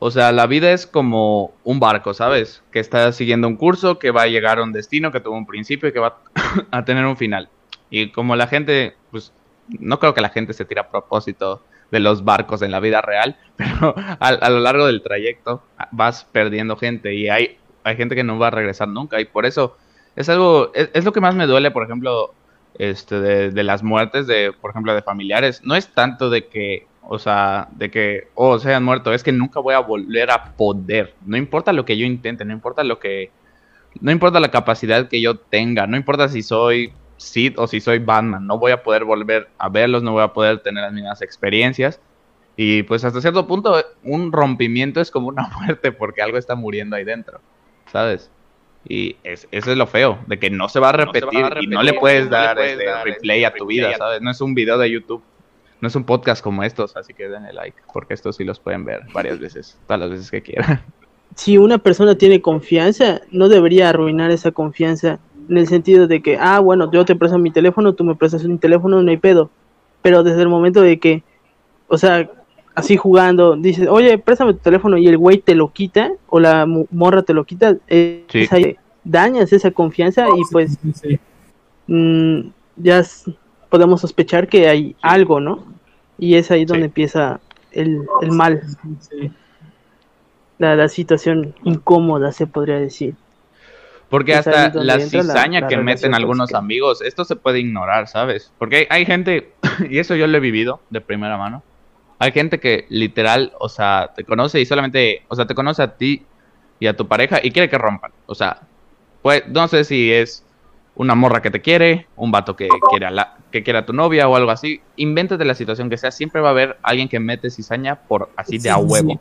[0.00, 2.62] o sea, la vida es como un barco, ¿sabes?
[2.72, 5.46] Que está siguiendo un curso, que va a llegar a un destino, que tuvo un
[5.46, 6.18] principio y que va
[6.70, 7.50] a tener un final.
[7.90, 9.32] Y como la gente, pues,
[9.68, 13.02] no creo que la gente se tire a propósito de los barcos en la vida
[13.02, 18.14] real, pero a, a lo largo del trayecto vas perdiendo gente y hay, hay gente
[18.14, 19.76] que no va a regresar nunca y por eso
[20.16, 22.32] es algo, es, es lo que más me duele, por ejemplo,
[22.78, 25.62] este, de, de las muertes de, por ejemplo, de familiares.
[25.64, 29.32] No es tanto de que, o sea, de que, oh, se han muerto, es que
[29.32, 31.12] nunca voy a volver a poder.
[31.26, 33.32] No importa lo que yo intente, no importa lo que,
[34.00, 37.98] no importa la capacidad que yo tenga, no importa si soy Sid o si soy
[37.98, 41.20] Batman, no voy a poder volver a verlos, no voy a poder tener las mismas
[41.20, 42.00] experiencias.
[42.54, 46.94] Y pues hasta cierto punto un rompimiento es como una muerte porque algo está muriendo
[46.94, 47.40] ahí dentro,
[47.90, 48.30] ¿sabes?
[48.88, 51.82] Y es, eso es lo feo, de que no se va a repetir, y no
[51.82, 54.22] le puedes dar este, replay a tu vida, ¿sabes?
[54.22, 55.24] No es un video de YouTube,
[55.80, 58.84] no es un podcast como estos, así que denle like, porque estos sí los pueden
[58.84, 60.80] ver varias veces, todas las veces que quieran.
[61.36, 65.18] si una persona tiene confianza, no debería arruinar esa confianza
[65.48, 68.44] en el sentido de que, ah, bueno, yo te presto mi teléfono, tú me prestas
[68.44, 69.50] un teléfono, no hay pedo.
[70.02, 71.22] Pero desde el momento de que,
[71.88, 72.30] o sea,
[72.74, 76.66] así jugando, dices, oye, préstame tu teléfono y el güey te lo quita, o la
[76.66, 78.42] mu- morra te lo quita, eh, Sí.
[78.42, 81.18] es ahí, dañas esa confianza y pues Sí, sí.
[81.88, 83.02] mm, ya
[83.70, 85.64] podemos sospechar que hay algo, ¿no?
[86.18, 86.86] Y es ahí donde Sí.
[86.88, 87.40] empieza
[87.72, 88.62] el, el mal,
[89.00, 89.30] Sí.
[90.58, 93.14] la, la situación incómoda, se podría decir.
[94.10, 98.52] Porque Es hasta la cizaña la que meten algunos amigos, esto se puede ignorar, ¿sabes?
[98.58, 99.52] Porque hay, hay gente,
[99.88, 101.62] y eso yo lo he vivido de primera mano,
[102.18, 105.96] hay gente que literal, o sea, te conoce y solamente, o sea, te conoce a
[105.96, 106.26] ti
[106.80, 108.10] y a tu pareja y quiere que rompan.
[108.26, 108.60] O sea,
[109.22, 110.44] pues no sé si es
[111.00, 113.94] una morra que te quiere, un vato que quiere a, la, que quiere a tu
[113.94, 114.82] novia o algo así.
[114.96, 118.58] Invéntate la situación que sea, siempre va a haber alguien que mete cizaña por así
[118.58, 119.18] de a huevo.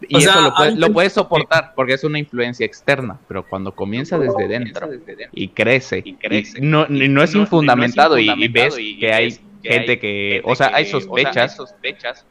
[0.00, 3.20] Y O eso sea, lo, puedes, hay lo puedes soportar porque es una influencia externa,
[3.28, 4.88] pero cuando comienza desde dentro
[5.30, 10.42] y crece, y crece, no, no es infundamentado y, y ves que hay gente que,
[10.44, 11.56] o sea, hay sospechas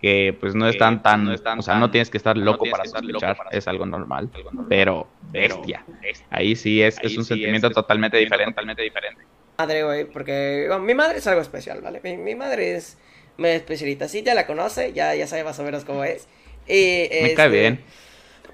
[0.02, 3.68] que pues no están tan, o sea, no tienes que estar loco para sospechar, es
[3.68, 4.30] algo normal,
[4.70, 5.86] pero bestia,
[6.30, 9.22] ahí sí es, es un sentimiento totalmente diferente, totalmente diferente.
[9.58, 12.02] madre, güey, porque bueno, mi madre es algo especial, ¿vale?
[12.04, 12.98] Mi, mi madre es
[13.38, 14.08] medio especialita.
[14.08, 16.28] Sí, ya la conoce, ya, ya sabe más o menos cómo es.
[16.68, 17.84] Y, Me cae este, bien.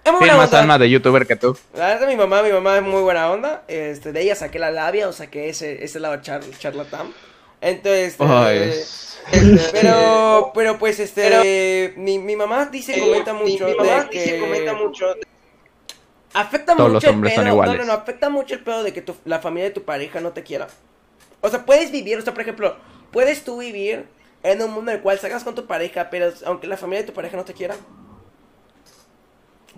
[0.04, 0.60] Es muy Tiene buena más onda.
[0.62, 1.58] alma de youtuber que tú.
[1.76, 3.64] La verdad, mi mamá, mi mamá es muy buena onda.
[3.68, 7.08] Este, de ella saqué la labia, o saqué ese, ese lado char, charlatán.
[7.62, 8.16] Entonces,
[9.32, 14.10] este, pero, pero pues, este, mi, mi mamá dice, comenta Mi- mucho mi mamá de
[14.10, 15.06] dice, que comenta mucho
[16.34, 17.78] afecta Todos mucho los el hombres pedo, son no, iguales.
[17.80, 20.32] no, no, afecta mucho el pedo de que tu, la familia de tu pareja no
[20.32, 20.68] te quiera.
[21.42, 22.76] O sea, puedes vivir, o sea, por ejemplo,
[23.12, 24.06] puedes tú vivir
[24.44, 27.08] en un mundo en el cual salgas con tu pareja, pero aunque la familia de
[27.08, 27.76] tu pareja no te quiera.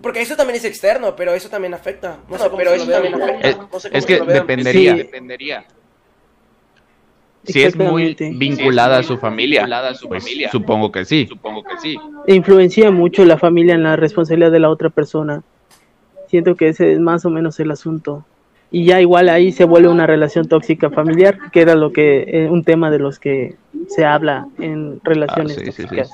[0.02, 2.18] Porque eso también es externo, pero eso también afecta.
[2.28, 3.48] No pero eso también afecta.
[3.48, 4.86] Es, No sé cómo es que Sí.
[4.86, 5.66] dependería.
[7.44, 9.66] Si es muy vinculada a su familia,
[10.08, 11.26] pues, supongo que sí.
[11.26, 11.96] Supongo que sí.
[12.26, 15.42] influencia mucho la familia en la responsabilidad de la otra persona.
[16.28, 18.24] Siento que ese es más o menos el asunto.
[18.70, 22.48] Y ya igual ahí se vuelve una relación tóxica familiar, que era lo que eh,
[22.48, 23.56] un tema de los que
[23.88, 25.82] se habla en relaciones Ah, sí, sí, sí.
[25.82, 26.12] tóxicas.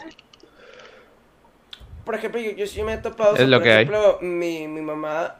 [2.05, 3.33] Por ejemplo, yo, yo sí me he topado.
[3.33, 3.85] o Es sea, lo por que hay.
[3.85, 5.35] ejemplo, mi, mi mamá,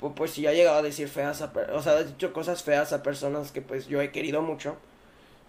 [0.00, 2.92] pu- pues, sí ha llegado a decir feas a O sea, ha dicho cosas feas
[2.92, 4.76] a personas que, pues, yo he querido mucho.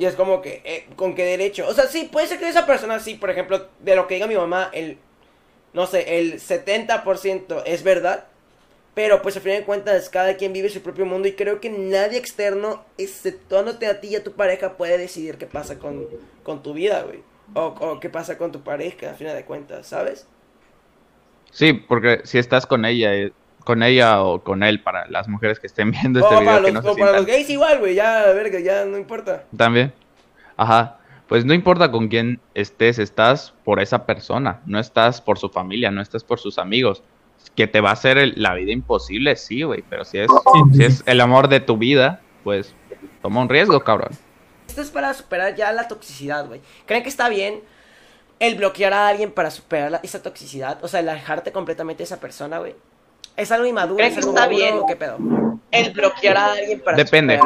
[0.01, 1.67] Y es como que, eh, ¿con qué derecho?
[1.67, 4.25] O sea, sí, puede ser que esa persona, sí, por ejemplo, de lo que diga
[4.25, 4.97] mi mamá, el.
[5.73, 8.25] No sé, el 70% es verdad.
[8.95, 11.27] Pero, pues, al final de cuentas, cada quien vive su propio mundo.
[11.27, 15.45] Y creo que nadie externo, exceptuándote a ti y a tu pareja, puede decidir qué
[15.45, 16.07] pasa con,
[16.41, 17.19] con tu vida, güey.
[17.53, 20.25] O, o qué pasa con tu pareja, al final de cuentas, ¿sabes?
[21.51, 23.33] Sí, porque si estás con ella, eh,
[23.65, 26.65] con ella o con él, para las mujeres que estén viendo este o video, para,
[26.65, 28.97] que los, no se o para los sientan gays igual, güey, ya, verga, ya no
[28.97, 29.43] importa.
[29.55, 29.93] también.
[30.57, 30.97] Ajá.
[31.27, 35.89] Pues no importa con quién estés, estás por esa persona, no estás por su familia,
[35.89, 37.03] no estás por sus amigos.
[37.55, 40.77] Que te va a hacer el- la vida imposible, sí, güey, pero si es, Sí,
[40.77, 42.75] si es el amor de tu vida, pues
[43.21, 44.11] toma un riesgo, cabrón.
[44.67, 46.61] Esto es para superar ya la toxicidad, güey.
[46.85, 47.61] ¿Creen que está bien
[48.39, 50.83] el bloquear a alguien para superar la- esa toxicidad?
[50.83, 52.75] O sea, el alejarte completamente de esa persona, güey.
[53.37, 53.97] ¿Es algo inmaduro?
[53.97, 54.77] ¿Creen ¿Es algo está maduro bien?
[54.79, 55.17] o qué pedo?
[55.71, 57.39] El bloquear a alguien para Depende.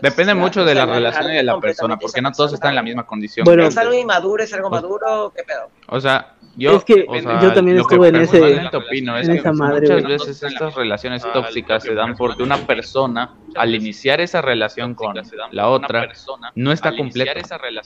[0.00, 2.82] Depende mucho de la relación y de la persona, porque no todos están en la
[2.82, 3.44] misma condición.
[3.44, 3.64] Bueno.
[3.64, 4.42] ¿Es algo inmaduro?
[4.42, 5.32] ¿Es algo maduro?
[5.34, 5.68] ¿Qué pedo?
[5.88, 9.34] O sea, yo, Es que o sea, yo también estuve en ese- opino es en
[9.34, 10.12] que esa madre, muchas güey.
[10.18, 15.14] veces estas relaciones tóxicas se dan porque una persona al iniciar esa relación con
[15.50, 16.08] la otra
[16.54, 17.32] no está completa,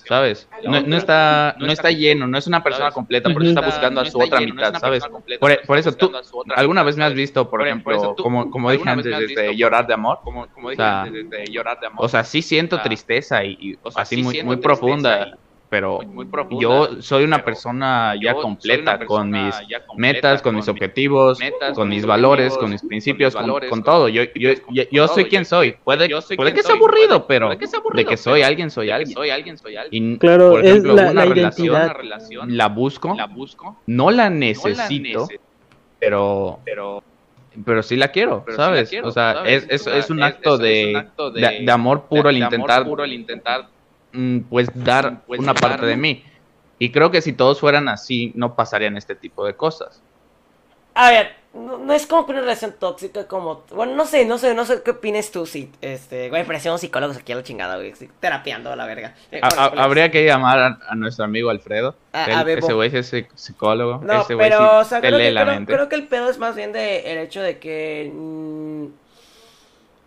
[0.04, 0.48] ¿sabes?
[0.64, 4.00] No, no está no está lleno, no es una persona completa, por eso está buscando
[4.00, 5.04] a su otra mitad, ¿sabes?
[5.38, 6.12] Por, por eso tú
[6.56, 10.18] alguna vez me has visto, por ejemplo, como como dije antes de llorar de amor,
[10.24, 11.04] o sea,
[11.98, 16.00] o sea, sí siento tristeza y, y así muy muy profunda, pero
[16.60, 19.54] yo soy una persona ya completa con mis
[19.96, 21.38] metas, con mis objetivos,
[21.74, 24.08] con mis valores, con mis principios, con, con todo.
[24.08, 25.72] Yo, yo, yo, yo soy quien soy.
[25.82, 29.10] Puede, puede que sea aburrido, pero de que soy alguien, soy alguien.
[29.90, 31.96] Y, Claro, por es ejemplo, la- una la relación, identidad.
[32.54, 33.16] la busco,
[33.86, 35.28] no la necesito,
[35.98, 37.02] pero pero
[37.82, 38.90] sí la quiero, ¿sabes?
[39.02, 43.68] O sea, es, es, es un acto de, de, de amor puro al intentar,
[44.12, 46.24] mm, pues, dar una parte de mí.
[46.78, 50.02] Y creo que si todos fueran así, no pasarían este tipo de cosas.
[50.94, 53.64] A ver, no, no es como que una relación tóxica como...
[53.70, 55.70] Bueno, no sé, no sé, no sé qué opinas tú si...
[55.80, 57.92] Este, güey, parecemos psicólogos aquí a la chingada, güey.
[58.20, 59.14] Terapeando a la verga.
[59.32, 59.40] Eh,
[59.76, 61.94] habría que llamar a, a nuestro amigo Alfredo.
[62.12, 62.66] Bebo.
[62.66, 64.00] ese güey es psic- psicólogo.
[64.04, 65.72] No, ese pero, sí o sea, creo que, la creo- mente.
[65.74, 68.10] creo que el pedo es más bien de el hecho de que...
[68.14, 68.86] mm,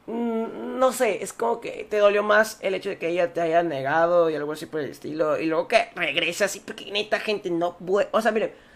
[0.07, 3.61] no sé, es como que te dolió más el hecho de que ella te haya
[3.63, 5.39] negado y algo así por el estilo.
[5.39, 7.77] Y luego que regresas porque neta gente no...
[8.11, 8.68] O sea, mire...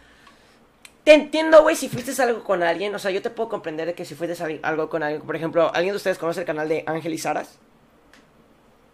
[1.04, 2.94] Te entiendo, güey, si fuiste algo con alguien.
[2.96, 5.22] O sea, yo te puedo comprender de que si fuiste al- algo con alguien.
[5.22, 7.60] Por ejemplo, ¿alguien de ustedes conoce el canal de Ángel y Saras?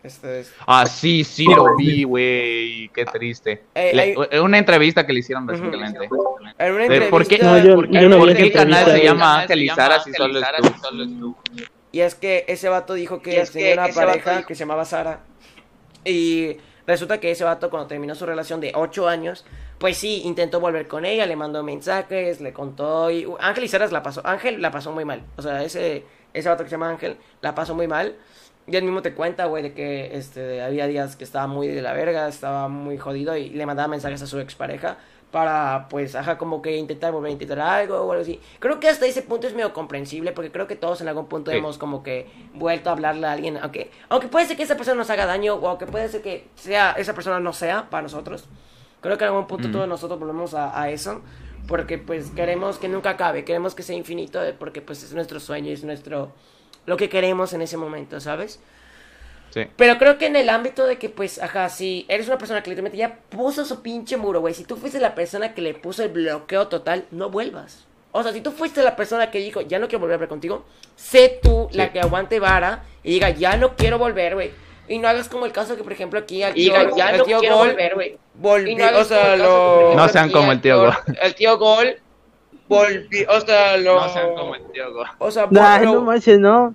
[0.01, 0.53] Este es...
[0.65, 2.89] Ah, sí, sí lo vi, güey.
[2.93, 3.63] Qué triste.
[3.75, 6.05] Eh, Le- hay- eh, Una entrevista que le hicieron recientemente.
[6.57, 8.53] En una De ¿Por qué, No, yo- por qué- yo no vi por qué el
[8.53, 11.35] canal se llama Ángel y Sara si solo es tú?
[11.91, 14.85] Y es que ese vato dijo Y que tenía una vato pareja que se llamaba
[14.85, 15.21] Sara.
[16.05, 16.57] Y
[16.89, 19.45] resulta que ese vato cuando terminó su relación de 8 años,
[19.77, 23.87] pues sí, intentó volver con ella, le mandó mensajes, le contó y Ángel y Sara
[23.87, 25.23] la pasó, Ángel la pasó muy mal.
[25.37, 28.15] O sea, ese ese vato que se llama Ángel la pasó muy mal.
[28.67, 31.81] Y él mismo te cuenta, güey, de que este había días que estaba muy de
[31.81, 34.97] la verga, estaba muy jodido y le mandaba mensajes a su expareja
[35.31, 38.39] para pues ajá como que intentar volver a intentar algo o algo así.
[38.59, 41.51] Creo que hasta ese punto es medio comprensible porque creo que todos en algún punto
[41.51, 41.57] Sí.
[41.57, 44.97] hemos como que vuelto a hablarle a alguien, aunque aunque puede ser que esa persona
[44.97, 48.45] nos haga daño o aunque puede ser que sea esa persona no sea para nosotros.
[49.01, 49.71] Creo que en algún punto Mm.
[49.71, 51.21] todos nosotros volvemos a, a eso
[51.67, 55.39] porque pues queremos que nunca acabe, queremos que sea infinito eh, porque pues es nuestro
[55.39, 56.31] sueño, es nuestro
[56.87, 58.59] lo que queremos en ese momento, ¿sabes?
[59.49, 59.67] Sí.
[59.75, 62.69] Pero creo que en el ámbito de que, pues, ajá, si eres una persona que
[62.69, 64.53] literalmente ya puso su pinche muro, güey.
[64.53, 67.87] Si tú fuiste la persona que le puso el bloqueo total, no vuelvas.
[68.11, 70.29] O sea, si tú fuiste la persona que dijo, ya no quiero volver a hablar
[70.29, 74.51] contigo, sé tú la que aguante vara y diga, ya no quiero volver, güey.
[74.87, 77.17] Y no hagas como el caso que, por ejemplo, aquí al tío, diga, ya al
[77.19, 78.75] no tío quiero Gol volver, güey.
[78.75, 79.75] no o sea, como el que, lo...
[79.75, 80.93] ejemplo, No sean como el tío Gol.
[81.21, 81.99] El tío Gol
[82.67, 84.55] volvió, o sea, lo...
[84.55, 85.03] el tío Go.
[85.19, 86.73] O sea, Nah, no manches, no.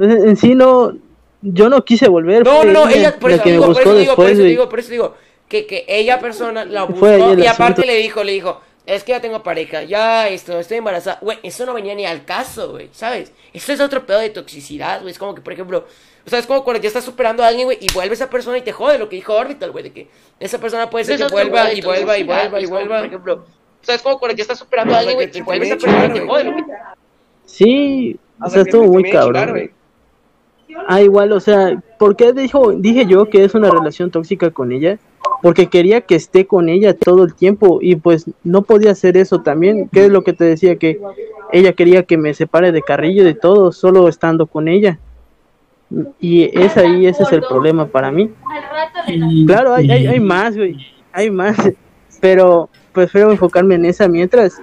[0.00, 0.94] En sí no.
[1.42, 2.44] Yo no quise volver.
[2.44, 4.78] No, no, ella ella, por eso digo, por eso digo, por después, eso digo, por
[4.78, 5.14] eso digo,
[5.48, 9.20] que, que ella persona la buscó y aparte le dijo, le dijo, es que ya
[9.20, 13.32] tengo pareja, ya esto, estoy embarazada, güey, eso no venía ni al caso, güey, ¿sabes?
[13.52, 15.84] Eso es otro pedo de toxicidad, güey, es como que, por ejemplo,
[16.24, 18.58] o sea, es como cuando ya estás superando a alguien, güey, y vuelve esa persona
[18.58, 21.26] y te jode lo que dijo Orbital, güey, de que esa persona puede ser Eso
[21.26, 22.98] que vuelva y vuelva y vuelva y vuelva.
[22.98, 25.66] Por ejemplo, o sea, es como cuando ya estás superando a alguien, güey, y vuelve
[25.66, 26.62] esa persona y te jode lo que
[27.44, 29.50] Sí, o sea, estuvo muy cabrón.
[29.50, 29.70] güey.
[30.88, 34.72] Ah, igual, o sea, ¿por qué dijo, dije yo que es una relación tóxica con
[34.72, 34.98] ella?
[35.42, 39.42] Porque quería que esté con ella todo el tiempo y pues no podía hacer eso
[39.42, 39.88] también.
[39.92, 40.76] ¿Qué es lo que te decía?
[40.76, 41.00] Que
[41.52, 44.98] ella quería que me separe de Carrillo de todo, solo estando con ella.
[46.20, 48.30] Y es ahí, ese es el problema para mí.
[49.46, 50.76] Claro, hay, hay, hay más, güey,
[51.12, 51.56] hay más,
[52.20, 54.62] pero prefiero enfocarme en esa mientras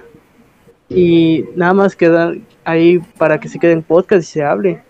[0.88, 4.82] y nada más quedar ahí para que se quede en podcast y se hable.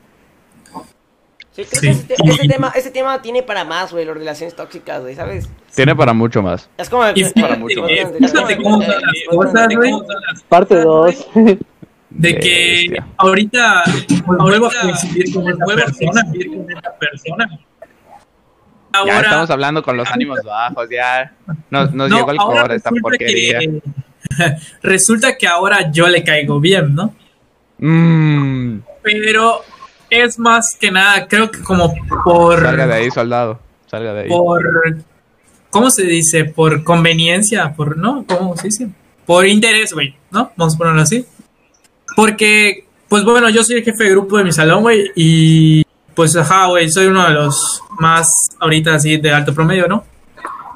[1.52, 1.80] Sí, creo Sí.
[1.80, 5.14] que ese, te- ese tema, ese tema tiene para más, güey, las relaciones tóxicas, güey,
[5.16, 5.48] ¿sabes?
[5.74, 6.68] Tiene para mucho más.
[6.78, 7.02] Es como...
[7.14, 9.92] Y es las cosas, güey.
[10.48, 11.26] Parte 2.
[12.10, 13.06] De que Bestia.
[13.18, 13.84] ahorita
[14.26, 16.22] vuelvo a coincidir con esa persona.
[16.24, 16.66] con
[16.98, 17.48] persona.
[18.92, 21.32] Ya Ahora, estamos hablando con los ánimos bajos, ya.
[21.70, 23.60] Nos, nos no, llegó el core esta porquería.
[23.60, 23.80] que
[24.82, 27.14] resulta que ahora yo le caigo bien, ¿no?
[27.78, 28.80] Mmm.
[29.04, 29.62] Pero
[30.10, 31.94] es más que nada, creo que como
[32.24, 33.58] por Salga de ahí, soldado.
[33.86, 34.28] Salga de ahí.
[34.28, 34.62] por
[35.70, 36.44] ¿cómo se dice?
[36.44, 38.88] Por conveniencia, por no, ¿cómo se dice?
[39.24, 40.50] Por interés, güey, ¿no?
[40.56, 41.24] Vamos a ponerlo así.
[42.16, 45.84] Porque pues bueno, yo soy el jefe de grupo de mi salón, güey, y
[46.14, 48.28] pues ajá, güey, soy uno de los más
[48.60, 50.04] ahorita así de alto promedio, ¿no?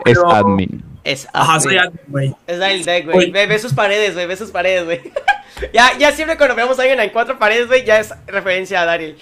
[0.04, 0.82] Es admin.
[1.04, 1.76] Es Ajá, soy
[2.08, 2.34] güey.
[2.46, 3.30] Es Daryl Deck, güey.
[3.30, 4.26] Ve, ve sus paredes, güey.
[4.26, 5.02] Ve sus paredes, güey.
[5.74, 8.84] ya, ya siempre cuando vemos a alguien en cuatro paredes, güey, ya es referencia a
[8.86, 9.16] Daryl.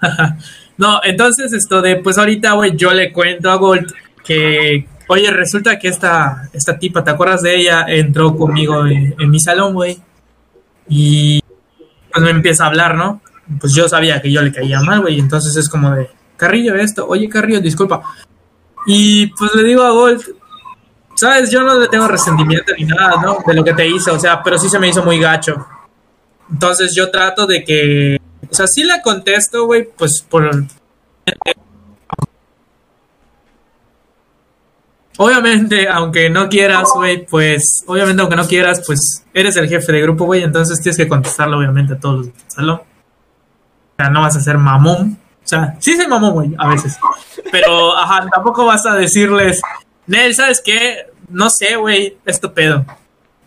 [0.76, 3.92] No, entonces esto de, pues ahorita, güey, yo le cuento a Gold
[4.24, 7.84] que, oye, resulta que esta, esta tipa, ¿te acuerdas de ella?
[7.88, 9.98] Entró conmigo en, en mi salón, güey.
[10.88, 11.42] Y
[12.12, 13.20] pues me empieza a hablar, ¿no?
[13.60, 15.18] Pues yo sabía que yo le caía mal, güey.
[15.18, 18.02] Entonces es como de, Carrillo, esto, oye, Carrillo, disculpa.
[18.86, 20.22] Y pues le digo a Gold,
[21.18, 23.38] sabes, yo no le tengo resentimiento ni nada, ¿no?
[23.44, 25.66] De lo que te hizo, o sea, pero sí se me hizo muy gacho.
[26.50, 30.48] Entonces yo trato de que, o sea, sí la contesto, güey, pues por...
[35.20, 40.02] Obviamente, aunque no quieras, güey, pues, obviamente aunque no quieras, pues, eres el jefe de
[40.02, 42.76] grupo, güey, entonces tienes que contestarlo, obviamente, a todos los del salón.
[42.76, 45.18] O sea, no vas a ser mamón.
[45.44, 46.96] O sea, sí soy mamón, güey, a veces.
[47.50, 49.60] Pero, ajá, tampoco vas a decirles,
[50.08, 51.06] Nel, ¿sabes qué?
[51.28, 52.84] No sé, güey, esto pedo.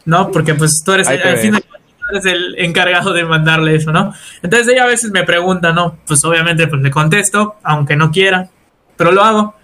[0.06, 0.32] ¿No?
[0.32, 3.92] Porque, pues, tú eres, al fin de cuentas, tú eres el encargado de mandarle eso,
[3.92, 4.14] ¿no?
[4.42, 5.98] Entonces ella a veces me pregunta, ¿no?
[6.08, 8.50] Pues obviamente pues le contesto, aunque no quiera,
[8.96, 9.56] pero lo hago.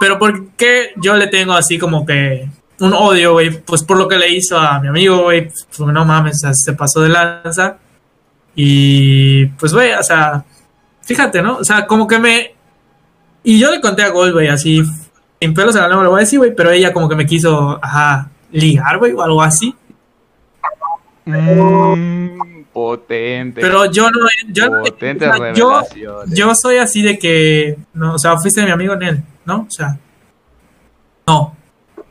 [0.00, 2.48] Pero ¿por qué yo le tengo así como que
[2.80, 3.50] un odio, güey?
[3.50, 5.50] Pues por lo que le hizo a mi amigo, güey.
[5.76, 7.78] Porque no mames, se pasó de lanza.
[8.54, 10.44] Y pues, güey, o sea,
[11.02, 11.58] fíjate, ¿no?
[11.58, 12.54] O sea, como que me...
[13.44, 14.82] Y yo le conté a Gold, güey, así,
[15.42, 17.26] sin pelos en la lengua, lo voy a decir, güey, pero ella como que me
[17.26, 19.74] quiso, ajá, ligar, güey, o algo así.
[21.24, 23.60] Mm, potente.
[23.60, 24.20] Pero yo no,
[24.52, 25.82] yo, Potentes o sea, yo,
[26.28, 29.66] yo soy así de que, no, o sea, fuiste mi amigo en él, ¿no?
[29.68, 29.98] O sea,
[31.26, 31.56] no.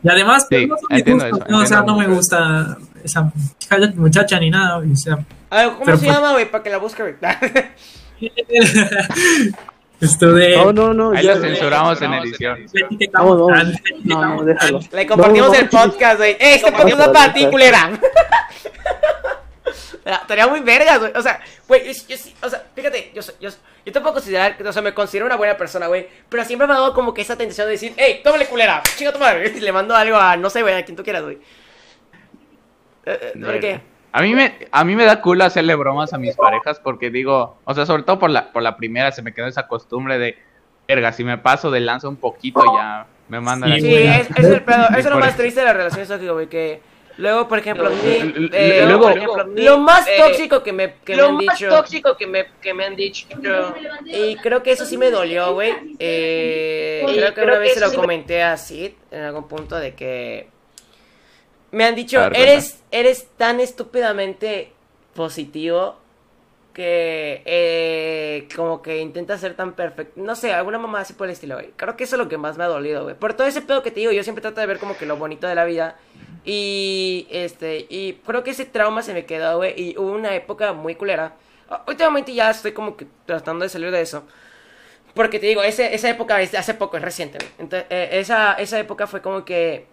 [0.03, 1.59] Y además, Sí, no eso, ¿no?
[1.59, 3.31] o sea, no me gusta esa
[3.95, 5.25] muchacha ni nada, güey, o sea.
[5.49, 6.51] A ver, ¿cómo Pero se pues- llama, güey?
[6.51, 7.15] Para que la busque, güey.
[10.01, 10.57] Esto de...
[10.57, 11.11] No, no, no.
[11.11, 12.65] Ahí lo censuramos en edición.
[13.13, 13.47] No, no,
[14.03, 14.79] no, no, déjalo.
[14.91, 16.31] Le compartimos No, no, el podcast, güey.
[16.31, 17.91] ¡Eh, este podcast es para ti, culera!
[20.03, 21.11] Ah, Estaría muy vergas, güey.
[21.15, 23.49] O sea, güey, yo, yo sí, o sea, fíjate, yo, soy- yo,
[23.85, 26.07] yo te puedo considerar, o sea, me considero una buena persona, güey.
[26.27, 28.81] Pero siempre me ha dado como que esa tentación de decir, ¡Ey, tómale culera!
[28.97, 29.51] ¡Chinga tu madre!
[29.55, 31.37] Y le mando algo a, no sé, güey, a quien tú quieras, güey.
[33.05, 33.79] Eh, eh, ¿Por qué?
[34.13, 37.57] A mí me, a mí me da culo hacerle bromas a mis parejas porque digo,
[37.63, 40.37] o sea, sobre todo por la, por la primera se me quedó esa costumbre de,
[40.87, 44.07] verga, si me paso de lanza un poquito ya me mandan Sí, a Sí, güey.
[44.07, 46.81] es, es el pedo, eso es lo más triste de las relaciones tóxicas, güey, que
[47.17, 51.15] luego, por ejemplo, L- eh, luego- por ejemplo, lo más eh, tóxico que me, que
[51.15, 53.27] me Lo han más dicho, tóxico que me, que me han dicho.
[54.05, 57.73] y creo que eso sí me dolió, güey, eh, creo que creo una que vez
[57.75, 60.49] se lo sí me- comenté a Sid en algún punto de que
[61.71, 64.71] me han dicho, ver, eres, eres tan estúpidamente
[65.15, 65.97] positivo
[66.73, 70.13] que eh, como que intenta ser tan perfecto.
[70.21, 71.71] No sé, alguna mamá así por el estilo, güey.
[71.75, 73.15] Creo que eso es lo que más me ha dolido, güey.
[73.15, 75.17] Por todo ese pedo que te digo, yo siempre trato de ver como que lo
[75.17, 75.97] bonito de la vida.
[76.43, 79.73] Y este, y creo que ese trauma se me quedó, güey.
[79.75, 81.35] Y hubo una época muy culera.
[81.87, 84.23] Últimamente ya estoy como que tratando de salir de eso.
[85.13, 87.51] Porque te digo, ese, esa época es de hace poco, es reciente, güey.
[87.59, 89.87] Entonces, eh, esa, esa época fue como que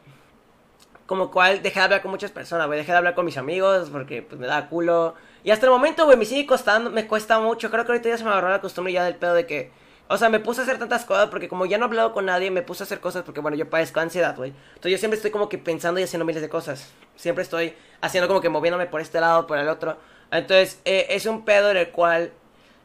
[1.08, 2.78] como cual dejé de hablar con muchas personas, güey.
[2.78, 5.14] Dejé de hablar con mis amigos porque pues me da culo.
[5.42, 7.70] Y hasta el momento, güey, me sigue costando, me cuesta mucho.
[7.70, 9.72] Creo que ahorita ya se me agarró la costumbre ya del pedo de que.
[10.08, 12.26] O sea, me puse a hacer tantas cosas porque como ya no he hablado con
[12.26, 14.52] nadie, me puse a hacer cosas porque, bueno, yo padezco ansiedad, güey.
[14.74, 16.92] Entonces yo siempre estoy como que pensando y haciendo miles de cosas.
[17.16, 19.96] Siempre estoy haciendo como que moviéndome por este lado, por el otro.
[20.30, 22.32] Entonces, eh, es un pedo en el cual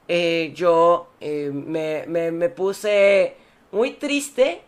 [0.08, 3.36] eh, yo eh, me, me, me puse
[3.74, 4.62] muy triste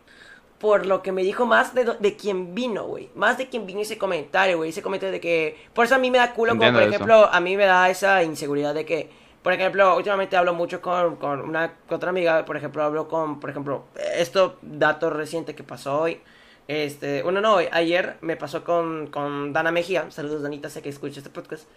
[0.59, 3.09] por lo que me dijo más de, de quien vino, güey.
[3.15, 4.69] Más de quien vino ese comentario, güey.
[4.69, 5.57] Ese comentario de que...
[5.73, 6.89] Por eso a mí me da culo, como por eso.
[6.89, 9.09] ejemplo, a mí me da esa inseguridad de que...
[9.43, 13.39] Por ejemplo, últimamente hablo mucho con, con una con otra amiga, por ejemplo, hablo con,
[13.39, 13.83] por ejemplo,
[14.17, 16.19] esto, dato reciente que pasó hoy.
[16.67, 20.09] Este, bueno, no, ayer me pasó con, con Dana Mejía.
[20.09, 21.67] Saludos, Danita, sé que escucha este podcast.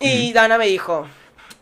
[0.00, 1.06] Y Dana me dijo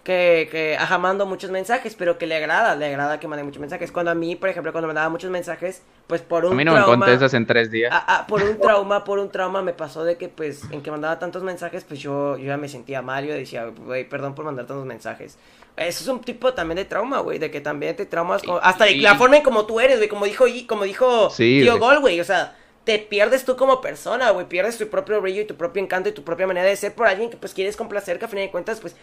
[0.05, 3.59] que, que, ajá, mando muchos mensajes, pero que le agrada, le agrada que mande muchos
[3.61, 3.91] mensajes.
[3.91, 6.65] Cuando a mí, por ejemplo, cuando me daba muchos mensajes, pues por un A mí
[6.65, 7.07] no me trauma...
[7.07, 7.91] contestas en tres días.
[7.93, 10.91] Ah, ah, por un trauma, por un trauma me pasó de que pues en que
[10.91, 14.45] mandaba tantos mensajes, pues yo, yo ya me sentía mal, yo decía, güey, perdón por
[14.45, 15.39] mandar tantos mensajes.
[15.77, 18.85] Eso es un tipo también de trauma, güey, de que también te traumas, como- hasta
[18.85, 19.01] de Sí.
[19.01, 21.79] la forma en como tú eres, güey, como dijo, como dijo Sí, Tío.
[21.79, 22.55] Gol, güey, o sea,
[22.85, 26.13] te pierdes tú como persona, güey, pierdes tu propio brillo y tu propio encanto y
[26.13, 28.51] tu propia manera de ser por alguien que pues quieres complacer, que a fin de
[28.51, 28.95] cuentas, pues,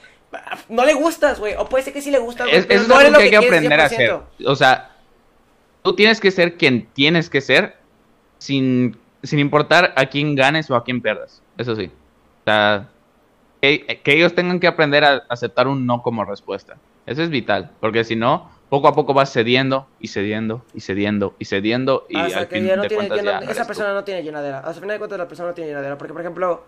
[0.70, 2.84] no le gustas, güey, o puede ser que sí le gustas, güey, Es, pero eso
[2.84, 4.12] es no eres algo lo que hay que aprender a hacer.
[4.12, 4.22] 100%.
[4.46, 4.92] O sea,
[5.82, 7.76] tú tienes que ser quien tienes que ser
[8.38, 11.42] sin, sin importar a quién ganes o a quién pierdas.
[11.58, 11.86] Eso sí.
[11.86, 12.88] O sea,
[13.62, 16.78] que, que ellos tengan que aprender a aceptar un no como respuesta.
[17.08, 21.36] Eso es vital, porque si no, poco a poco vas cediendo y cediendo y cediendo
[21.38, 23.46] y cediendo y Hasta al que fin ya no de tiene, cuentas ya no- ya
[23.46, 23.68] no esa tú.
[23.68, 24.60] persona no tiene llenadera.
[24.60, 25.98] Al final de cuentas la persona no tiene llenadera.
[25.98, 26.64] Porque, por ejemplo,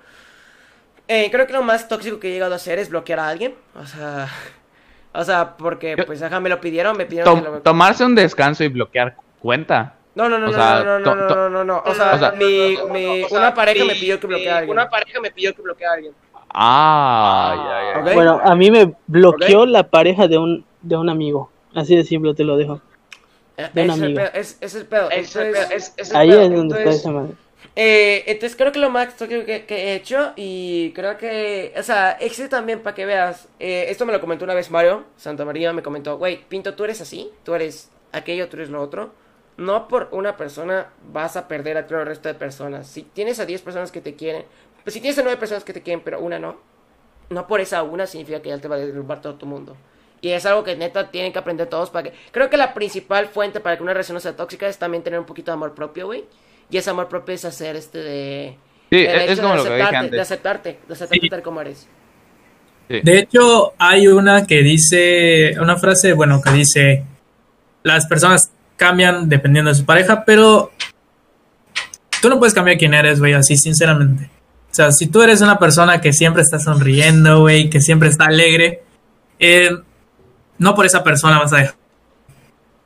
[1.08, 3.56] eh, creo que lo más tóxico que he llegado a hacer es bloquear a alguien.
[3.82, 4.28] O sea,
[5.14, 7.62] o sea, porque Yo- pues ajá, me lo pidieron, me pidieron Tom- que lo...
[7.62, 9.96] tomarse un descanso y bloquear cuenta.
[10.16, 11.84] No, no, no, o no, sea, no, no, to- no, to- no, no, no.
[11.86, 14.78] O sea, mi, mi- O sea, una pareja mi- me pidió que bloqueara a alguien.
[14.78, 16.14] Una pareja me pidió que bloqueara a alguien.
[16.56, 18.14] Ah, ya, ya.
[18.14, 21.50] Bueno, a mí me bloqueó la pareja de un, de un amigo.
[21.76, 22.82] Así de simple te lo dejo.
[23.58, 24.16] Eh, de es el amigo.
[24.20, 25.10] pedo, es, es el pedo.
[25.12, 26.42] Es- Entonces, es- es el Ahí pedo.
[26.42, 27.34] es donde está Entonces, esa madre.
[27.76, 32.12] Eh, entonces creo que lo más que, que he hecho y creo que, o sea,
[32.12, 35.74] existe también para que veas, eh, esto me lo comentó una vez Mario Santa María,
[35.74, 39.12] me comentó, güey, Pinto, tú eres así, tú eres aquello, tú eres lo otro.
[39.58, 42.88] No por una persona vas a perder a todo el resto de personas.
[42.88, 44.46] Si tienes a 10 personas que te quieren,
[44.84, 46.58] pues si tienes a 9 personas que te quieren, pero una no,
[47.30, 49.76] no por esa una significa que ya te va a derrumbar todo tu mundo.
[50.24, 52.18] Y es algo que neta tienen que aprender todos para que...
[52.32, 55.20] Creo que la principal fuente para que una relación no sea tóxica es también tener
[55.20, 56.24] un poquito de amor propio, güey.
[56.70, 58.58] Y ese amor propio es hacer este de...
[58.90, 60.12] Sí, es, como de lo que dije antes.
[60.12, 61.30] De aceptarte, de aceptarte Sí.
[61.30, 61.90] tal como eres.
[62.88, 63.02] Sí.
[63.04, 67.04] De hecho, hay una que dice, una frase, bueno, que dice,
[67.84, 70.72] las personas cambian dependiendo de su pareja, pero
[72.22, 74.30] tú no puedes cambiar quién eres, güey, así sinceramente.
[74.72, 78.28] O sea, si tú eres una persona que siempre está sonriendo, güey, que siempre está
[78.28, 78.84] alegre,
[79.38, 79.70] eh,
[80.58, 81.76] no por esa persona vas a dejar.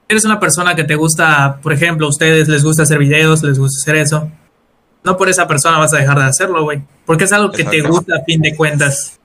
[0.09, 3.59] Eres una persona que te gusta, por ejemplo, a ustedes les gusta hacer videos, les
[3.59, 4.31] gusta hacer eso.
[5.03, 6.81] No por esa persona vas a dejar de hacerlo, güey.
[7.05, 9.19] Porque es algo que te gusta a fin de cuentas.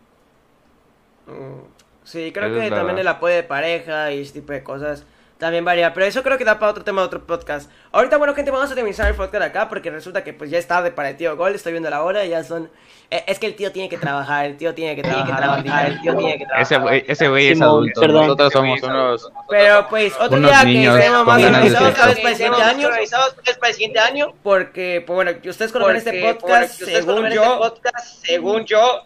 [1.26, 1.62] Mm,
[2.04, 5.06] Sí, creo que también el apoyo de pareja y ese tipo de cosas
[5.42, 5.92] también varía.
[5.92, 7.70] Pero eso creo que da para otro tema de otro podcast.
[7.90, 10.66] Ahorita, bueno, gente, vamos a terminar el podcast acá porque resulta que pues ya es
[10.66, 11.54] tarde para el tío Gol.
[11.54, 12.70] Estoy viendo la hora y ya son...
[13.10, 15.62] eh, es que el tío tiene que trabajar, el tío tiene que Tiene que trabajar.
[15.64, 17.02] trabajar, el tío tiene que trabajar.
[17.08, 18.00] Ese güey, es adulto.
[18.00, 18.22] perdón.
[18.26, 19.32] Nosotros somos unos.
[19.50, 22.86] Pero pues otro día que estemos más organizados tal vez para el siguiente año.
[22.86, 24.32] organizados tal vez para el siguiente año.
[24.42, 29.02] Porque, pues bueno, ustedes cuando ven este Porque, podcast, según yo, este podcast, según yo,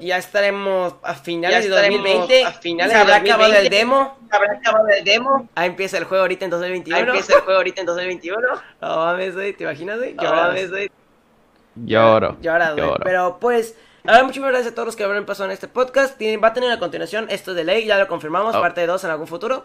[0.00, 2.44] ya estaremos a finales Ya de estaremos 2020.
[2.44, 3.76] a finales se de habrá acabado el 2020.
[3.76, 4.18] demo.
[4.30, 5.48] habrá acabado el demo.
[5.54, 6.96] Ahí empieza el juego ahorita en 2021.
[6.96, 8.38] Ahí empieza el juego ahorita en 2021.
[8.80, 10.14] No mames, güey, ¿te imaginas, güey?
[10.14, 10.90] Mames, güey.
[11.76, 12.36] Lloro.
[12.40, 12.86] Lloras, güey.
[12.86, 13.00] Lloro.
[13.04, 13.74] Pero pues,
[14.06, 16.16] a ver, muchísimas gracias a todos los que habrán pasado en este podcast.
[16.16, 18.60] Tiene- va a tener a continuación esto de ley, ya lo confirmamos, Oh.
[18.60, 19.64] parte 2 en algún futuro.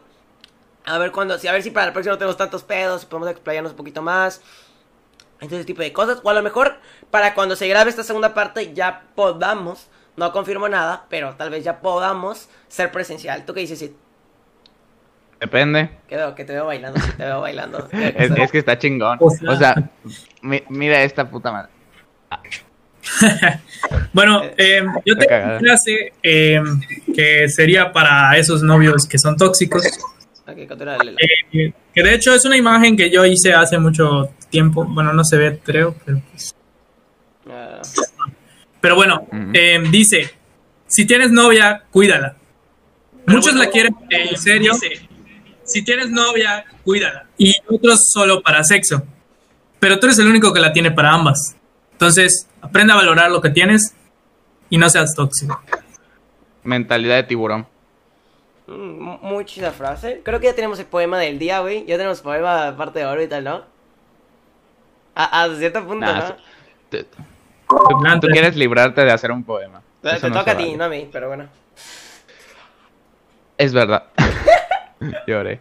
[0.86, 3.08] A ver cuándo, si a ver si para el próximo no tenemos tantos pedos, si
[3.08, 4.42] podemos explayarnos un poquito más.
[5.36, 6.20] Entonces, ese tipo de cosas.
[6.24, 6.78] O a lo mejor,
[7.12, 9.88] para cuando se grabe esta segunda parte, ya podamos,
[10.20, 13.46] no confirmo nada, pero tal vez ya podamos ser presencial.
[13.46, 13.92] ¿Tú qué dices, Sid?
[15.40, 15.90] Depende.
[16.08, 17.88] Que veo, que te veo bailando, sí, te veo bailando.
[17.94, 19.18] Es, es que está chingón.
[19.22, 19.90] O sea- O sea,
[20.42, 21.70] mi- mira esta puta madre.
[24.14, 26.62] Bueno, eh, yo tengo una frase eh,
[27.16, 29.84] que sería para esos novios que son tóxicos.
[30.48, 31.18] Ok, continúa, Lelo.
[31.54, 34.86] eh, que de hecho es una imagen que yo hice hace mucho tiempo.
[34.86, 35.96] Bueno, no se ve, creo.
[36.06, 36.56] Pero, pues-
[37.50, 37.82] Ah,
[38.82, 40.32] pero bueno, eh, dice:
[40.88, 42.36] Si tienes novia, cuídala.
[43.26, 44.74] Muchos la quieren en serio.
[45.64, 47.28] Si tienes novia, cuídala.
[47.38, 49.04] Y otros solo para sexo.
[49.80, 51.56] Pero tú eres el único que la tiene para ambas.
[51.92, 53.94] Entonces, aprende a valorar lo que tienes
[54.70, 55.62] y no seas tóxico.
[56.64, 57.68] Mentalidad de tiburón.
[58.68, 60.22] Mm, Muy chida frase.
[60.24, 61.86] Creo que ya tenemos el poema del día, güey.
[61.86, 63.64] Ya tenemos poema aparte de Orbital, ¿no?
[65.16, 66.36] A, a cierto punto, Nah, ¿no?
[67.70, 69.82] Tú, tú- quieres librarte de hacer un poema.
[70.02, 70.78] Te, te no toca a ti, vale.
[70.78, 71.48] no a mí, pero bueno.
[73.58, 74.04] Es verdad.
[75.28, 75.60] Lloré.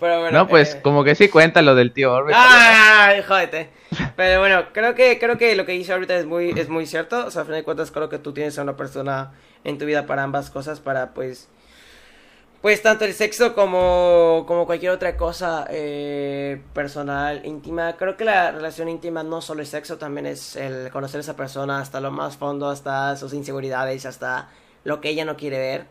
[0.00, 0.38] Pero bueno.
[0.38, 2.34] No, pues eh, como que sí cuenta lo del tío Orbit.
[2.38, 3.68] ¡Ay, jódete!
[4.16, 7.26] Pero bueno, creo que, creo que lo que dice ahorita es muy, es muy cierto.
[7.26, 9.32] O sea, a fin de cuentas, creo que tú tienes a una persona
[9.64, 11.48] en tu vida para ambas cosas, para pues.
[12.60, 17.96] Pues tanto el sexo como, como cualquier otra cosa eh, personal, íntima.
[17.96, 21.36] Creo que la relación íntima no solo es sexo, también es el conocer a esa
[21.36, 24.50] persona hasta lo más fondo, hasta sus inseguridades, hasta
[24.84, 25.86] lo que ella no quiere ver.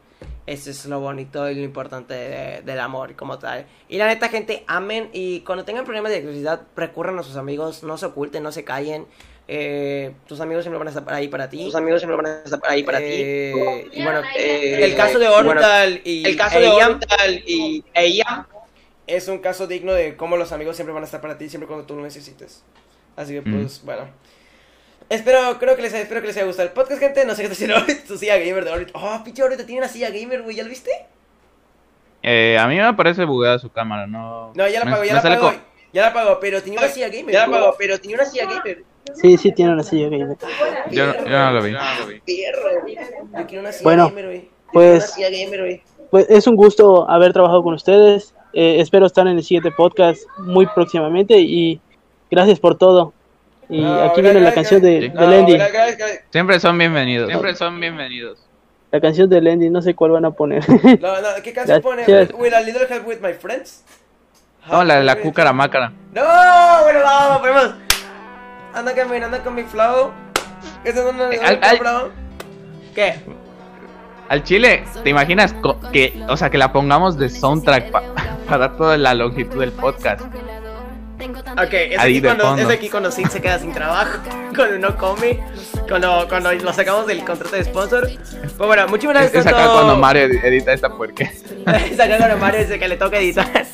[0.46, 3.66] Eso es lo bonito y lo importante de- del amor como tal.
[3.88, 7.82] Y la neta, gente, amen y cuando tengan problemas de curiosidad, recurran a sus amigos,
[7.82, 9.08] no se oculten, no se callen.
[9.52, 11.64] Eh, tus amigos siempre van a estar ahí para ti.
[11.66, 13.06] Tus amigos siempre van a estar ahí para ti.
[13.08, 17.44] Eh, Y bueno, Eh, el caso de bueno, Orbital y El caso e de Orbital
[17.48, 18.48] y ella
[19.08, 21.68] es un caso digno de cómo los amigos siempre van a estar para ti, siempre
[21.68, 22.64] cuando tú lo necesites.
[23.16, 24.04] Así que pues, bueno.
[25.10, 27.26] Espero, creo que les, espero que les haya gustado el podcast, gente.
[27.26, 28.90] No sé qué está haciendo tu silla gamer de Orbit.
[28.94, 30.56] Oh, pinche Orbit tiene una silla gamer, güey.
[30.58, 30.92] ¿Ya lo viste?
[32.22, 34.52] Eh, a mí me parece bugueada su cámara, no.
[34.54, 35.54] No, ya la apagó, ya me la co-
[35.92, 37.34] Ya la apagó, pero tenía una silla gamer.
[37.34, 38.84] Ya la apagó, pero tenía una silla gamer.
[39.16, 40.38] Sí, sí, tiene una silla gamer.
[40.92, 41.72] Yo, no- yo no lo vi.
[41.72, 42.88] Perro.
[43.38, 44.42] Yo quiero una silla Bueno, gamer, güey.
[44.42, 45.82] Yo pues- quiero una silla gamer, güey.
[46.12, 48.34] Pues es un gusto haber trabajado con ustedes.
[48.54, 51.80] Eh, espero estar en el siguiente podcast muy próximamente y
[52.32, 53.14] gracias por todo.
[53.70, 55.08] Y No, aquí viene la canción de, Sí.
[55.10, 55.58] de No, Lendy.
[56.32, 57.28] Siempre son bienvenidos.
[57.28, 58.40] Siempre son bienvenidos.
[58.92, 60.64] La canción de Lendy, no sé cuál van a poner.
[61.00, 62.06] No, no, ¿qué canción pone?
[62.08, 62.34] Gracias.
[62.40, 63.84] Will a little help with my friends?
[64.72, 65.94] No, la de la cúcara mácara.
[66.14, 66.24] No,
[66.84, 67.76] bueno, vamos, ponemos.
[68.74, 70.12] Anda caminando con mi flow.
[70.86, 72.10] No, no, Al- al- bro.
[72.96, 73.16] ¿Qué?
[74.30, 78.04] Al chile, ¿te imaginas co- que, o sea, que la pongamos de soundtrack pa-
[78.48, 80.22] para toda la longitud del podcast?
[80.22, 84.20] Ok, es Ahí aquí, de cuando, es aquí cuando Sid se queda sin trabajo,
[84.56, 85.40] cuando no come,
[85.90, 88.08] cuando, cuando lo sacamos del contrato de sponsor.
[88.08, 91.26] Pues bueno, muchas Es, gracias es a acá todo- cuando Mario edi- edita esta puerca.
[91.90, 93.66] Es acá cuando Mario dice que le toca editar.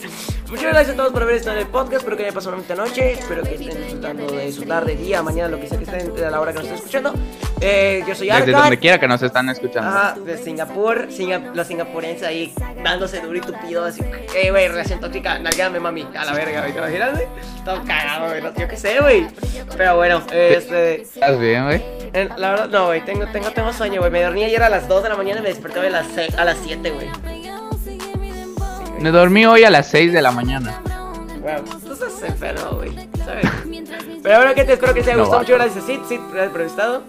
[0.56, 1.96] Muchas gracias a todos por haber estado en el podcast.
[1.98, 3.12] Espero que hayan pasado una bonita noche.
[3.12, 6.30] Espero que estén disfrutando de su tarde, día, mañana, lo que sea que estén a
[6.30, 7.14] la hora que nos estén escuchando.
[7.60, 8.62] Eh, yo soy Desde Arkan.
[8.62, 9.90] donde quiera que nos están escuchando.
[9.90, 12.54] Ajá, de Singapur, Singa- los singapurenses ahí
[12.84, 14.02] dándose duro y tupido, así,
[14.34, 17.26] eh, güey, relación tóxica, nalgame mami, a la verga, güey, ¿te imaginas, güey?
[17.66, 19.28] Todo cagado, güey, yo qué sé, güey.
[19.76, 21.84] Pero bueno, este, ¿Estás bien, güey?
[22.38, 25.04] la verdad, no, güey, tengo, tengo, tengo sueño, güey, me dormí ayer a las 2
[25.04, 27.08] de la mañana y me desperté a las, se- a las 7, güey.
[29.06, 30.82] Me dormí hoy a las 6 de la mañana.
[31.40, 32.90] Bueno, tú estás enfermo, güey,
[33.24, 33.46] ¿sabes?
[34.24, 35.54] Pero bueno, que te espero que te haya No, gustado, vato.
[35.54, 37.04] muchas gracias Sid, Sid, gracias por haber estado.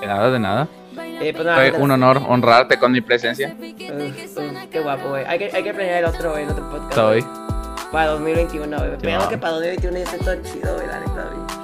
[0.00, 0.68] De nada, de nada.
[0.96, 3.52] Eh, pues nada, Fue un honor honrarte con mi presencia.
[3.58, 5.24] Uf, uf, qué guapo, güey.
[5.24, 6.98] Hay que, hay que planear el otro, el otro podcast.
[6.98, 7.22] Hoy.
[7.22, 7.90] güey.
[7.90, 8.90] Para 2021, güey.
[9.02, 9.28] Pero no.
[9.28, 11.63] que para 2021 ya esté todo chido, güey, la neta, güey.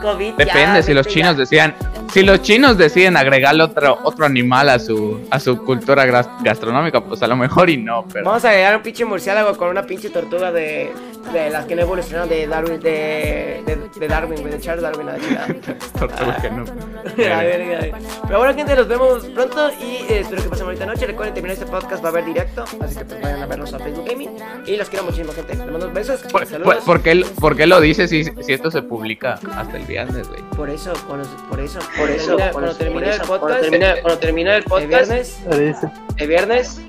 [0.00, 0.34] COVID.
[0.34, 1.40] Depende ya, si los chinos ya.
[1.40, 1.74] decían,
[2.12, 6.04] si los chinos deciden agregarle otro otro animal a su a su cultura
[6.42, 9.68] gastronómica, pues a lo mejor y no, pero Vamos a agregar un pinche murciélago con
[9.68, 10.92] una pinche tortuga de,
[11.32, 15.16] de las que no evolucionaron de Darwin, de, de, de Darwin, de Charles Darwin, a
[15.98, 16.64] tortugas que no.
[17.16, 21.06] Pero bueno, gente, nos vemos pronto y eh, espero que pasen bonita noche.
[21.06, 23.78] Recuerden, terminar este podcast va a haber directo, así que pues vayan a vernos a
[23.78, 24.30] Facebook Gaming.
[24.66, 25.54] Y los quiero muchísimo, gente.
[25.54, 26.76] Les mando besos, ¿Por, saludos.
[26.76, 30.28] por- por qué, por qué lo dices si, si esto se publica hasta el viernes,
[30.28, 30.40] güey?
[30.56, 33.62] Por eso, cuando, por eso, Por eso, termina- cuando eso, por el eso, cuando podcast,
[33.64, 35.88] termine- cuando termine el el podcast, viernes, Parece.
[36.16, 36.80] el viernes,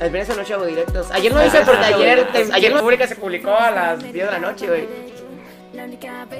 [0.00, 1.10] el viernes anoche hago directos.
[1.12, 4.38] Ayer no hice porque ayer, ayer la pública se publicó a las 10 de la
[4.38, 5.10] noche, güey.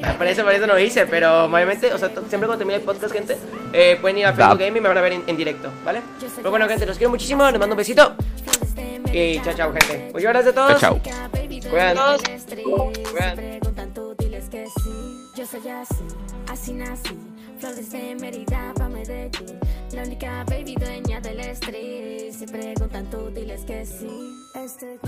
[0.03, 2.83] Ah, Por eso, por eso no hice, pero obviamente, o sea, siempre cuando termine el
[2.85, 3.39] podcast, gente,
[3.73, 4.59] eh, pueden ir a Facebook.
[4.59, 6.01] Gaming y me van a ver en, en directo, ¿vale?
[6.37, 8.15] Pero bueno, gente, los quiero muchísimo, les mando un besito.
[9.13, 10.11] Y chao, chao, gente.
[10.13, 10.81] Muchas gracias a todos.
[10.81, 11.31] Chao, chao.
[11.71, 13.61] Cuídense.
[15.41, 16.05] Yo soy así,
[16.49, 17.17] así nací.
[17.59, 19.59] Flores de Mérida pa' Medellín.
[19.91, 22.35] La única baby dueña del street.
[22.35, 24.07] Si preguntan tú, diles que sí.
[24.55, 24.99] Este.